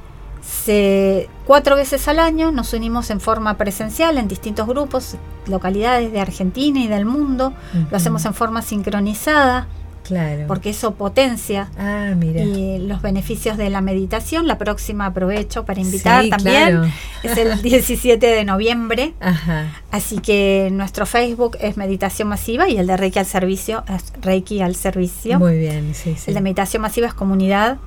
cuatro 1.46 1.76
veces 1.76 2.08
al 2.08 2.20
año 2.20 2.52
nos 2.52 2.74
unimos 2.74 3.10
en 3.10 3.20
forma 3.20 3.58
presencial 3.58 4.18
en 4.18 4.28
distintos 4.28 4.68
grupos, 4.68 5.18
localidades 5.48 6.12
de 6.12 6.20
Argentina 6.20 6.80
y 6.80 6.88
del 6.88 7.06
mundo. 7.06 7.54
Lo 7.90 7.98
hacemos 7.98 8.26
en 8.26 8.34
forma 8.34 8.62
sincronizada 8.62 9.68
Claro. 10.06 10.46
Porque 10.48 10.70
eso 10.70 10.94
potencia 10.94 11.70
ah, 11.80 12.14
mira. 12.16 12.42
y 12.42 12.78
los 12.78 13.02
beneficios 13.02 13.58
de 13.58 13.70
la 13.72 13.82
meditación. 13.82 14.46
La 14.46 14.58
próxima 14.58 15.08
aprovecho 15.08 15.66
para 15.66 15.82
invitar 15.82 16.28
también. 16.30 16.94
Es 17.24 17.38
el 17.38 17.62
17 17.62 18.26
de 18.26 18.46
noviembre. 18.46 19.14
Ajá. 19.20 19.82
Así 19.92 20.20
que 20.20 20.70
nuestro 20.72 21.08
Facebook 21.08 21.58
es 21.60 21.76
Meditación 21.76 22.28
Masiva 22.28 22.70
y 22.70 22.78
el 22.78 22.86
de 22.86 22.98
Reiki 22.98 23.18
al 23.18 23.26
Servicio 23.26 23.84
es 23.88 24.14
Reiki 24.22 24.62
al 24.62 24.76
Servicio. 24.76 25.40
Muy 25.40 25.58
bien, 25.58 25.96
sí, 25.96 26.16
sí. 26.16 26.26
El 26.28 26.36
de 26.36 26.42
Meditación 26.42 26.84
Masiva 26.84 27.08
es 27.08 27.14
Comunidad. 27.14 27.78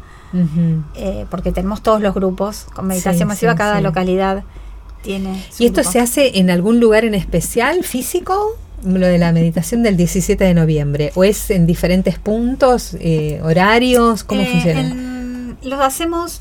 Eh, 0.95 1.27
porque 1.31 1.53
tenemos 1.53 1.83
todos 1.83 2.01
los 2.01 2.15
grupos 2.15 2.67
con 2.75 2.87
meditación 2.87 3.29
masiva, 3.29 3.55
cada 3.55 3.81
localidad 3.81 4.45
tiene. 5.03 5.45
¿Y 5.59 5.67
esto 5.67 5.83
se 5.83 6.01
hace 6.01 6.39
en 6.39 6.51
algún 6.51 6.81
lugar 6.81 7.05
en 7.05 7.15
especial, 7.15 7.85
físico? 7.85 8.57
Lo 8.85 9.07
de 9.07 9.19
la 9.19 9.33
meditación 9.33 9.83
del 9.83 9.97
17 9.97 10.45
de 10.45 10.55
noviembre, 10.55 11.13
¿o 11.15 11.25
es 11.25 11.51
en 11.51 11.67
diferentes 11.67 12.19
puntos, 12.19 12.97
eh, 13.01 13.41
horarios? 13.43 14.23
¿Cómo 14.23 14.43
eh, 14.43 14.47
funciona? 14.47 15.55
lo 15.63 15.83
hacemos 15.83 16.41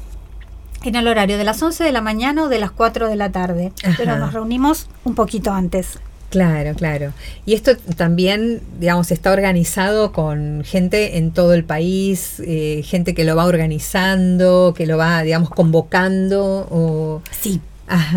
en 0.84 0.96
el 0.96 1.08
horario 1.08 1.38
de 1.38 1.44
las 1.44 1.62
11 1.62 1.84
de 1.84 1.92
la 1.92 2.02
mañana 2.02 2.44
o 2.44 2.50
de 2.50 2.60
las 2.60 2.72
4 2.72 3.10
de 3.10 3.16
la 3.16 3.32
tarde, 3.32 3.72
pero 3.98 4.18
nos 4.18 4.34
reunimos 4.34 4.88
un 5.04 5.16
poquito 5.16 5.52
antes. 5.52 6.00
Claro, 6.30 6.74
claro. 6.74 7.14
Y 7.46 7.54
esto 7.54 7.78
también, 7.96 8.62
digamos, 8.80 9.12
está 9.12 9.32
organizado 9.32 10.12
con 10.12 10.64
gente 10.66 11.18
en 11.18 11.32
todo 11.32 11.54
el 11.54 11.64
país, 11.64 12.42
eh, 12.46 12.82
gente 12.84 13.14
que 13.14 13.24
lo 13.24 13.36
va 13.36 13.46
organizando, 13.46 14.74
que 14.76 14.86
lo 14.86 14.98
va, 14.98 15.24
digamos, 15.24 15.50
convocando. 15.50 16.68
O... 16.70 17.22
Sí. 17.32 17.62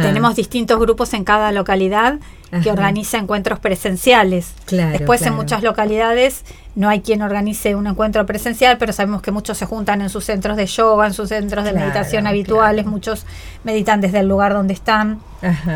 Tenemos 0.01 0.35
distintos 0.37 0.79
grupos 0.79 1.15
en 1.15 1.25
cada 1.25 1.53
localidad 1.53 2.19
que 2.63 2.71
organiza 2.71 3.19
encuentros 3.19 3.61
presenciales. 3.61 4.55
Claro, 4.65 4.91
Después 4.91 5.23
en 5.23 5.35
muchas 5.35 5.63
localidades 5.63 6.45
no 6.75 6.89
hay 6.89 7.01
quien 7.01 7.23
organice 7.23 7.77
un 7.77 7.87
encuentro 7.87 8.27
presencial, 8.27 8.77
pero 8.79 8.93
sabemos 8.93 9.23
que 9.23 9.31
muchos 9.31 9.57
se 9.57 9.67
juntan 9.67 10.01
en 10.01 10.11
sus 10.11 10.25
centros 10.25 10.57
de 10.57 10.67
yoga, 10.67 11.07
en 11.07 11.15
sus 11.15 11.29
centros 11.29 11.65
de 11.65 11.73
meditación 11.73 12.27
habituales, 12.27 12.87
muchos 12.87 13.27
meditan 13.63 14.01
desde 14.01 14.21
el 14.21 14.29
lugar 14.29 14.53
donde 14.53 14.75
están. 14.75 15.21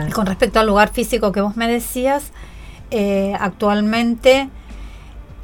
Y 0.08 0.10
con 0.10 0.26
respecto 0.26 0.58
al 0.58 0.66
lugar 0.66 0.90
físico 0.90 1.30
que 1.30 1.40
vos 1.40 1.56
me 1.56 1.68
decías, 1.68 2.32
eh, 2.90 3.34
actualmente 3.38 4.48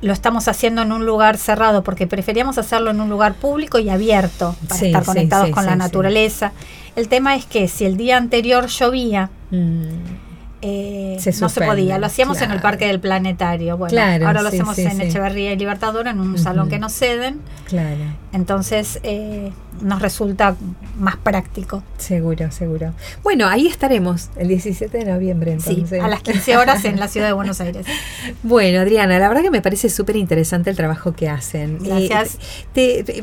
lo 0.03 0.13
estamos 0.13 0.49
haciendo 0.49 0.83
en 0.83 0.93
un 0.93 1.05
lugar 1.05 1.37
cerrado 1.37 1.83
porque 1.83 2.07
preferíamos 2.07 2.59
hacerlo 2.59 2.91
en 2.91 3.01
un 3.01 3.11
lugar 3.11 3.35
público 3.35 3.79
y 3.79 3.91
abierto 3.91 4.57
para 4.69 4.87
estar 4.87 5.05
conectados 5.05 5.51
con 5.51 5.67
la 5.67 5.77
naturaleza. 5.77 6.53
El 6.97 7.09
tema 7.09 7.37
es 7.37 7.47
que 7.47 7.69
si 7.69 7.85
el 7.85 7.97
día 7.97 8.17
anterior 8.17 8.67
llovía, 8.67 9.31
mm. 9.51 10.31
Eh, 10.63 11.19
no 11.41 11.49
se 11.49 11.63
podía. 11.63 11.99
Lo 11.99 12.07
hacíamos 12.07 12.43
en 12.43 12.51
el 12.51 12.61
Parque 12.61 12.87
del 12.87 13.01
Planetario. 13.01 13.79
Bueno, 13.79 13.99
ahora 14.27 14.43
lo 14.43 14.49
hacemos 14.49 14.79
en 14.79 15.01
Echeverría 15.01 15.53
y 15.53 15.57
Libertador, 15.57 16.07
en 16.07 16.21
un 16.21 16.39
salón 16.39 16.69
que 16.69 16.79
nos 16.79 16.93
ceden. 16.93 17.41
Claro. 17.67 17.97
Entonces 18.33 19.01
eh, 19.03 19.53
nos 19.81 20.03
resulta 20.03 20.57
más 20.99 21.16
práctico. 21.16 21.83
Seguro, 21.99 22.51
seguro. 22.51 22.93
Bueno, 23.23 23.47
ahí 23.49 23.66
estaremos 23.66 24.31
el 24.37 24.49
17 24.49 24.99
de 24.99 25.05
noviembre. 25.05 25.53
Entonces. 25.53 26.01
a 26.01 26.09
las 26.09 26.23
15 26.23 26.57
horas 26.57 26.85
en 26.85 26.99
la 26.99 27.09
ciudad 27.09 27.27
de 27.27 27.33
Buenos 27.33 27.61
Aires. 27.61 27.87
bueno, 28.43 28.81
Adriana, 28.81 29.19
la 29.19 29.29
verdad 29.29 29.43
que 29.43 29.51
me 29.51 29.62
parece 29.62 29.88
súper 29.88 30.16
interesante 30.16 30.71
el 30.71 30.77
trabajo 30.77 31.12
que 31.12 31.29
hacen. 31.29 31.79
Gracias. 31.81 32.38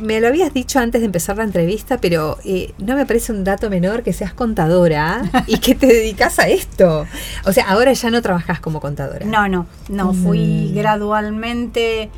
me 0.02 0.20
lo 0.20 0.28
habías 0.28 0.54
dicho 0.54 0.80
antes 0.80 1.02
de 1.02 1.06
empezar 1.06 1.38
la 1.38 1.44
entrevista, 1.44 1.98
pero 1.98 2.38
eh, 2.44 2.74
no 2.78 2.96
me 2.96 3.06
parece 3.06 3.32
un 3.32 3.44
dato 3.44 3.70
menor 3.70 4.04
que 4.04 4.14
seas 4.14 4.34
contadora 4.34 5.24
y 5.48 5.60
que 5.60 5.76
te 5.76 5.88
dedicas 5.88 6.40
a 6.40 6.48
esto. 6.48 7.06
O 7.46 7.54
sea, 7.54 7.70
ahora 7.70 7.94
ya 7.94 8.10
no 8.10 8.22
trabajas 8.22 8.60
como 8.60 8.80
contadora. 8.80 9.26
No, 9.26 9.48
no, 9.48 9.66
no, 9.90 10.14
fui 10.14 10.72
mm. 10.72 10.76
gradualmente... 10.76 12.10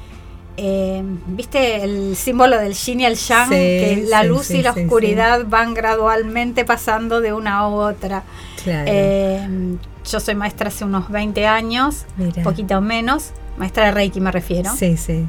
Eh, 0.62 1.02
¿Viste 1.28 1.86
el 1.86 2.18
símbolo 2.18 2.58
del 2.60 2.74
yin 2.74 3.00
y 3.00 3.06
el 3.06 3.16
yang? 3.16 3.50
que 3.50 4.04
la 4.10 4.24
luz 4.24 4.52
y 4.52 4.62
la 4.62 4.72
oscuridad 4.72 5.46
van 5.48 5.74
gradualmente 5.74 6.66
pasando 6.66 7.22
de 7.22 7.32
una 7.32 7.60
a 7.60 7.68
otra. 7.68 8.24
Eh, 8.66 9.48
yo 10.04 10.20
soy 10.20 10.36
maestra 10.36 10.68
hace 10.68 10.84
unos 10.84 11.10
20 11.10 11.48
años, 11.48 12.06
un 12.18 12.44
poquito 12.44 12.82
menos, 12.82 13.32
maestra 13.58 13.86
de 13.86 13.92
Reiki 13.92 14.20
me 14.20 14.32
refiero. 14.34 14.70
Sí, 14.76 14.98
sí. 14.98 15.26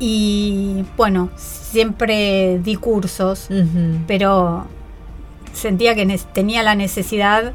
Y 0.00 0.84
bueno, 0.96 1.30
siempre 1.36 2.58
di 2.58 2.74
cursos, 2.74 3.48
pero 4.08 4.66
sentía 5.52 5.94
que 5.94 6.18
tenía 6.32 6.64
la 6.64 6.74
necesidad 6.74 7.52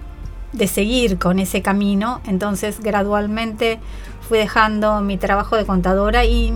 de 0.54 0.68
seguir 0.68 1.18
con 1.18 1.40
ese 1.40 1.62
camino, 1.62 2.22
entonces 2.26 2.80
gradualmente 2.80 3.80
fui 4.30 4.38
dejando 4.38 5.02
mi 5.02 5.18
trabajo 5.18 5.58
de 5.58 5.66
contadora 5.66 6.24
y 6.24 6.54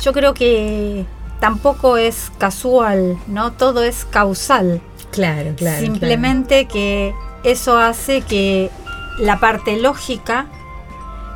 yo 0.00 0.12
creo 0.12 0.34
que 0.34 1.06
tampoco 1.40 1.96
es 1.96 2.32
casual, 2.36 3.16
¿no? 3.28 3.52
Todo 3.52 3.84
es 3.84 4.04
causal. 4.04 4.80
Claro, 5.12 5.54
claro. 5.56 5.80
Simplemente 5.80 6.66
que 6.66 7.14
eso 7.44 7.78
hace 7.78 8.22
que 8.22 8.70
la 9.18 9.38
parte 9.38 9.78
lógica 9.78 10.46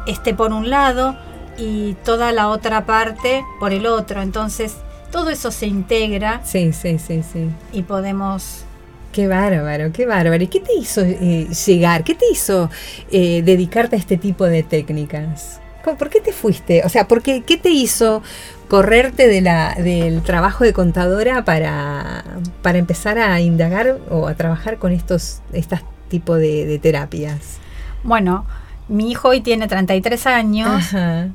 esté 0.07 0.35
por 0.35 0.53
un 0.53 0.70
lado 0.70 1.16
y 1.57 1.94
toda 2.05 2.33
la 2.33 2.49
otra 2.49 2.85
parte 2.85 3.44
por 3.61 3.72
el 3.72 3.87
otro. 3.87 4.22
Entonces, 4.22 4.77
todo 5.12 5.31
eso 5.31 5.53
se 5.53 5.66
integra. 5.66 6.40
Sí, 6.44 6.72
sí, 6.72 6.99
sí, 6.99 7.22
sí. 7.22 7.49
Y 7.72 7.83
podemos 7.83 8.64
Qué 9.12 9.29
bárbaro, 9.29 9.92
qué 9.92 10.05
bárbaro. 10.05 10.44
¿Y 10.44 10.49
qué 10.49 10.61
te 10.61 10.75
hizo 10.75 11.01
eh, 11.01 11.49
llegar? 11.66 12.05
¿Qué 12.05 12.14
te 12.14 12.27
hizo 12.31 12.68
eh, 13.11 13.40
dedicarte 13.42 13.96
a 13.96 13.99
este 13.99 14.18
tipo 14.18 14.44
de 14.44 14.62
técnicas? 14.62 15.59
¿Por 15.94 16.11
qué 16.11 16.20
te 16.20 16.33
fuiste? 16.33 16.83
O 16.85 16.88
sea, 16.88 17.07
¿por 17.07 17.22
qué, 17.22 17.42
qué 17.42 17.57
te 17.57 17.70
hizo 17.70 18.22
correrte 18.68 19.29
de 19.29 19.40
la, 19.40 19.75
del 19.75 20.22
trabajo 20.22 20.64
de 20.64 20.72
contadora 20.72 21.44
para, 21.44 22.25
para 22.62 22.79
empezar 22.79 23.18
a 23.18 23.40
indagar 23.40 23.99
o 24.11 24.27
a 24.27 24.35
trabajar 24.35 24.79
con 24.79 24.92
estos 24.92 25.40
estas 25.53 25.83
tipos 26.09 26.38
de, 26.38 26.79
terapias? 26.83 27.59
Bueno, 28.03 28.46
mi 28.88 29.11
hijo 29.11 29.29
hoy 29.29 29.40
tiene 29.40 29.68
33 29.68 30.27
años 30.27 30.85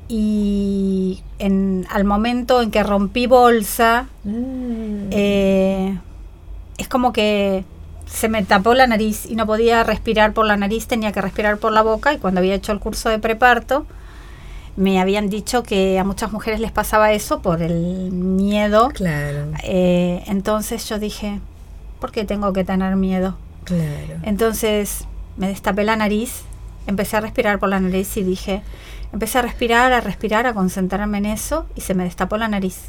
y 0.07 1.21
en, 1.39 1.85
al 1.89 2.03
momento 2.03 2.61
en 2.61 2.71
que 2.71 2.83
rompí 2.83 3.27
bolsa, 3.27 4.07
mm. 4.23 5.09
eh, 5.11 5.97
es 6.77 6.87
como 6.87 7.13
que 7.13 7.63
se 8.05 8.27
me 8.27 8.43
tapó 8.43 8.73
la 8.73 8.87
nariz 8.87 9.25
y 9.25 9.35
no 9.35 9.45
podía 9.45 9.83
respirar 9.83 10.33
por 10.33 10.45
la 10.45 10.57
nariz, 10.57 10.87
tenía 10.87 11.11
que 11.11 11.21
respirar 11.21 11.57
por 11.57 11.71
la 11.71 11.81
boca 11.81 12.13
y 12.13 12.17
cuando 12.17 12.39
había 12.39 12.55
hecho 12.55 12.71
el 12.71 12.79
curso 12.79 13.09
de 13.09 13.19
preparto 13.19 13.85
me 14.75 14.99
habían 14.99 15.29
dicho 15.29 15.63
que 15.63 15.99
a 15.99 16.03
muchas 16.03 16.31
mujeres 16.31 16.59
les 16.59 16.71
pasaba 16.71 17.11
eso 17.11 17.41
por 17.41 17.61
el 17.61 18.11
miedo. 18.11 18.89
Claro. 18.89 19.47
Eh, 19.63 20.23
entonces 20.27 20.87
yo 20.87 20.99
dije, 20.99 21.39
¿por 21.99 22.11
qué 22.11 22.25
tengo 22.25 22.53
que 22.53 22.63
tener 22.63 22.95
miedo? 22.95 23.35
Claro. 23.63 24.19
Entonces 24.23 25.05
me 25.37 25.47
destapé 25.47 25.83
la 25.83 25.95
nariz, 25.95 26.43
empecé 26.87 27.17
a 27.17 27.21
respirar 27.21 27.59
por 27.59 27.69
la 27.69 27.79
nariz 27.79 28.15
y 28.17 28.23
dije, 28.23 28.61
empecé 29.13 29.39
a 29.39 29.41
respirar, 29.41 29.93
a 29.93 30.01
respirar, 30.01 30.47
a 30.47 30.53
concentrarme 30.53 31.19
en 31.19 31.25
eso 31.27 31.65
y 31.75 31.81
se 31.81 31.93
me 31.93 32.03
destapó 32.03 32.37
la 32.37 32.47
nariz. 32.47 32.85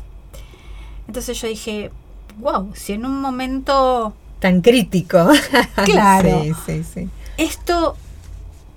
Entonces 1.08 1.40
yo 1.40 1.48
dije, 1.48 1.90
wow, 2.38 2.70
si 2.74 2.92
en 2.92 3.04
un 3.04 3.20
momento 3.20 4.14
tan 4.42 4.60
crítico. 4.60 5.30
Claro. 5.84 6.42
sí, 6.42 6.52
sí, 6.66 6.84
sí. 6.84 7.08
Esto 7.38 7.96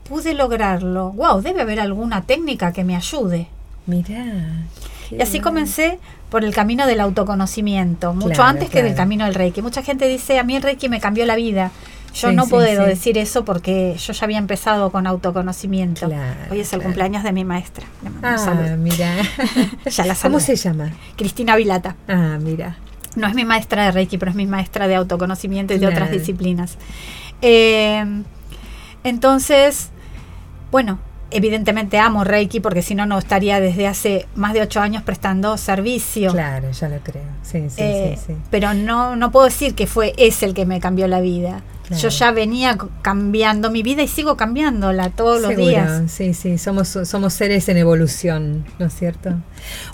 pude 0.08 0.34
lograrlo. 0.34 1.12
Wow, 1.12 1.42
debe 1.42 1.62
haber 1.62 1.80
alguna 1.80 2.24
técnica 2.24 2.72
que 2.72 2.84
me 2.84 2.96
ayude. 2.96 3.48
Mirá. 3.86 4.26
Y 5.12 5.22
así 5.22 5.40
comencé 5.40 6.00
por 6.30 6.44
el 6.44 6.54
camino 6.54 6.88
del 6.88 7.00
autoconocimiento, 7.00 8.14
mucho 8.14 8.44
antes 8.44 8.70
que 8.70 8.82
del 8.82 8.96
camino 8.96 9.26
del 9.26 9.36
Reiki. 9.36 9.62
Mucha 9.62 9.84
gente 9.84 10.08
dice, 10.08 10.40
a 10.40 10.44
mí 10.44 10.56
el 10.56 10.64
Reiki 10.64 10.90
me 10.90 11.00
cambió 11.00 11.26
la 11.26 11.36
vida. 11.36 11.72
Yo 12.14 12.32
no 12.32 12.48
puedo 12.48 12.86
decir 12.86 13.18
eso 13.18 13.44
porque 13.44 13.98
yo 14.00 14.14
ya 14.14 14.24
había 14.24 14.38
empezado 14.38 14.90
con 14.90 15.06
autoconocimiento. 15.06 16.10
Hoy 16.50 16.62
es 16.62 16.72
el 16.74 16.82
cumpleaños 16.82 17.24
de 17.24 17.34
mi 17.34 17.44
maestra. 17.44 17.86
ah, 18.24 18.76
mira. 18.78 19.16
ya 19.86 20.06
la 20.06 20.16
¿Cómo 20.16 20.40
se 20.40 20.56
llama? 20.56 20.92
Cristina 21.18 21.56
Vilata. 21.56 21.96
Ah, 22.08 22.38
mira 22.42 22.78
no 23.16 23.28
es 23.28 23.34
mi 23.34 23.46
maestra 23.46 23.86
de 23.86 23.92
Reiki, 23.92 24.18
pero 24.18 24.32
es 24.32 24.38
mi 24.38 24.46
maestra 24.46 24.88
de 24.88 24.96
autoconocimiento 24.96 25.74
y 25.74 25.80
de 25.80 25.88
otras 25.88 26.12
disciplinas. 26.12 26.78
Eh, 27.42 28.04
entonces, 29.04 29.90
bueno, 30.76 31.00
evidentemente 31.32 31.98
amo 32.00 32.26
Reiki 32.26 32.60
porque 32.60 32.82
si 32.82 32.96
no, 32.96 33.06
no 33.06 33.18
estaría 33.18 33.62
desde 33.62 33.88
hace 33.88 34.28
más 34.36 34.52
de 34.52 34.60
ocho 34.60 34.82
años 34.82 35.04
prestando 35.04 35.56
servicio. 35.56 36.34
Claro, 36.34 36.70
ya 36.70 36.90
lo 36.90 36.98
creo. 37.00 37.24
Sí, 37.44 37.70
sí, 37.70 37.76
sí, 37.78 37.82
eh, 37.82 38.20
sí, 38.28 38.34
Pero 38.52 38.74
no, 38.74 39.16
no 39.16 39.32
puedo 39.32 39.46
decir 39.46 39.74
que 39.74 39.88
fue 39.88 40.14
ese 40.18 40.46
el 40.48 40.54
que 40.54 40.66
me 40.66 40.82
cambió 40.82 41.08
la 41.08 41.22
vida. 41.22 41.62
Yo 41.98 42.10
ya 42.10 42.32
venía 42.32 42.78
cambiando 43.02 43.72
mi 43.72 43.84
vida 43.84 44.04
y 44.04 44.10
sigo 44.10 44.36
cambiándola 44.36 45.12
todos 45.12 45.42
los 45.42 45.56
días. 45.56 46.12
Sí, 46.12 46.34
sí, 46.34 46.58
somos, 46.58 46.90
somos 46.90 47.34
seres 47.34 47.70
en 47.70 47.78
evolución, 47.78 48.66
¿no 48.80 48.88
es 48.88 48.94
cierto? 48.96 49.30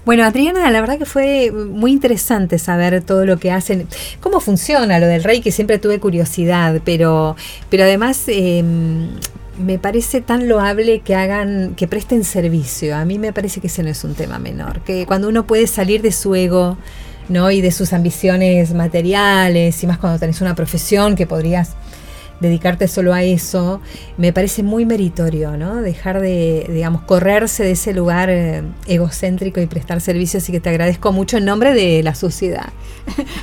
Bueno, 0.03 0.23
Adriana, 0.23 0.67
la 0.71 0.81
verdad 0.81 0.97
que 0.97 1.05
fue 1.05 1.51
muy 1.51 1.91
interesante 1.91 2.57
saber 2.57 3.03
todo 3.03 3.27
lo 3.27 3.37
que 3.37 3.51
hacen, 3.51 3.87
cómo 4.19 4.39
funciona 4.39 4.97
lo 4.97 5.05
del 5.05 5.43
que 5.43 5.51
siempre 5.51 5.77
tuve 5.77 5.99
curiosidad, 5.99 6.81
pero, 6.83 7.35
pero 7.69 7.83
además... 7.83 8.23
Eh, 8.25 8.63
me 9.57 9.79
parece 9.79 10.21
tan 10.21 10.47
loable 10.47 11.01
que 11.01 11.15
hagan, 11.15 11.75
que 11.75 11.87
presten 11.87 12.23
servicio. 12.23 12.95
A 12.95 13.05
mí 13.05 13.19
me 13.19 13.33
parece 13.33 13.61
que 13.61 13.67
ese 13.67 13.83
no 13.83 13.89
es 13.89 14.03
un 14.03 14.15
tema 14.15 14.39
menor. 14.39 14.81
Que 14.81 15.05
cuando 15.05 15.27
uno 15.27 15.45
puede 15.45 15.67
salir 15.67 16.01
de 16.01 16.11
su 16.11 16.35
ego, 16.35 16.77
¿no? 17.29 17.51
Y 17.51 17.61
de 17.61 17.71
sus 17.71 17.93
ambiciones 17.93 18.73
materiales, 18.73 19.83
y 19.83 19.87
más 19.87 19.97
cuando 19.97 20.19
tenés 20.19 20.41
una 20.41 20.55
profesión 20.55 21.15
que 21.15 21.27
podrías 21.27 21.75
dedicarte 22.41 22.87
solo 22.87 23.13
a 23.13 23.23
eso, 23.23 23.79
me 24.17 24.33
parece 24.33 24.63
muy 24.63 24.85
meritorio, 24.85 25.55
¿no? 25.57 25.75
Dejar 25.81 26.19
de, 26.19 26.67
digamos, 26.69 27.03
correrse 27.03 27.63
de 27.63 27.71
ese 27.71 27.93
lugar 27.93 28.29
eh, 28.29 28.63
egocéntrico 28.87 29.61
y 29.61 29.67
prestar 29.67 30.01
servicios, 30.01 30.43
así 30.43 30.51
que 30.51 30.59
te 30.59 30.69
agradezco 30.69 31.11
mucho 31.11 31.37
en 31.37 31.45
nombre 31.45 31.73
de 31.73 32.03
la 32.03 32.15
sociedad. 32.15 32.73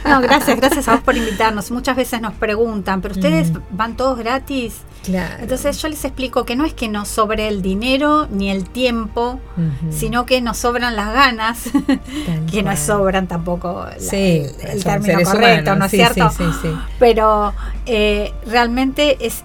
No, 0.05 0.21
gracias, 0.21 0.57
gracias 0.57 0.89
a 0.89 0.95
vos 0.95 1.03
por 1.03 1.17
invitarnos. 1.17 1.71
Muchas 1.71 1.97
veces 1.97 2.21
nos 2.21 2.35
preguntan, 2.35 3.01
¿pero 3.01 3.15
ustedes 3.15 3.53
van 3.71 3.97
todos 3.97 4.19
gratis? 4.19 4.83
Entonces 5.41 5.81
yo 5.81 5.89
les 5.89 6.05
explico 6.05 6.45
que 6.45 6.57
no 6.57 6.65
es 6.65 6.75
que 6.75 6.89
nos 6.89 7.09
sobre 7.09 7.49
el 7.49 7.63
dinero 7.63 8.27
ni 8.31 8.51
el 8.51 8.69
tiempo, 8.69 9.41
sino 9.91 10.27
que 10.27 10.41
nos 10.41 10.59
sobran 10.59 10.97
las 10.97 11.13
ganas, 11.13 11.71
que 12.51 12.63
no 12.63 12.77
sobran 12.77 13.27
tampoco 13.27 13.87
el, 13.89 14.83
término 14.83 15.23
correcto, 15.23 15.77
¿no 15.77 15.87
es 15.87 15.91
cierto? 15.91 16.31
Pero 16.99 17.55
eh, 17.87 18.33
realmente 18.47 18.88
es 18.97 19.45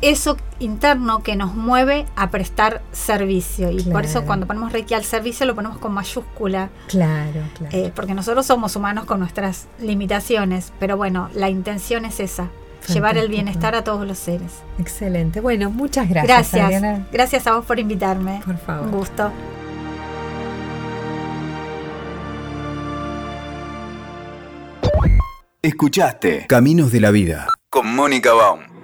eso 0.00 0.36
interno 0.58 1.22
que 1.22 1.36
nos 1.36 1.54
mueve 1.54 2.06
a 2.16 2.30
prestar 2.30 2.82
servicio. 2.92 3.70
Y 3.70 3.82
por 3.84 4.04
eso 4.04 4.24
cuando 4.24 4.46
ponemos 4.46 4.72
Reiki 4.72 4.94
al 4.94 5.04
servicio 5.04 5.46
lo 5.46 5.54
ponemos 5.54 5.78
con 5.78 5.92
mayúscula. 5.92 6.70
Claro, 6.88 7.40
claro. 7.56 7.76
Eh, 7.76 7.92
porque 7.94 8.14
nosotros 8.14 8.46
somos 8.46 8.76
humanos 8.76 9.04
con 9.04 9.20
nuestras 9.20 9.66
limitaciones, 9.80 10.72
pero 10.78 10.96
bueno, 10.96 11.30
la 11.34 11.48
intención 11.48 12.04
es 12.04 12.20
esa 12.20 12.50
llevar 12.88 13.16
el 13.16 13.28
bienestar 13.28 13.74
a 13.74 13.82
todos 13.82 14.06
los 14.06 14.18
seres. 14.18 14.52
Excelente. 14.78 15.40
Bueno, 15.40 15.70
muchas 15.70 16.08
gracias. 16.08 16.52
Gracias. 16.52 17.10
Gracias 17.10 17.46
a 17.46 17.56
vos 17.56 17.64
por 17.64 17.78
invitarme. 17.78 18.42
Por 18.44 18.58
favor. 18.58 18.86
Un 18.86 18.92
gusto. 18.92 19.32
Escuchaste 25.62 26.46
Caminos 26.46 26.92
de 26.92 27.00
la 27.00 27.10
Vida 27.10 27.48
con 27.70 27.94
Mónica 27.96 28.34
Baum. 28.34 28.73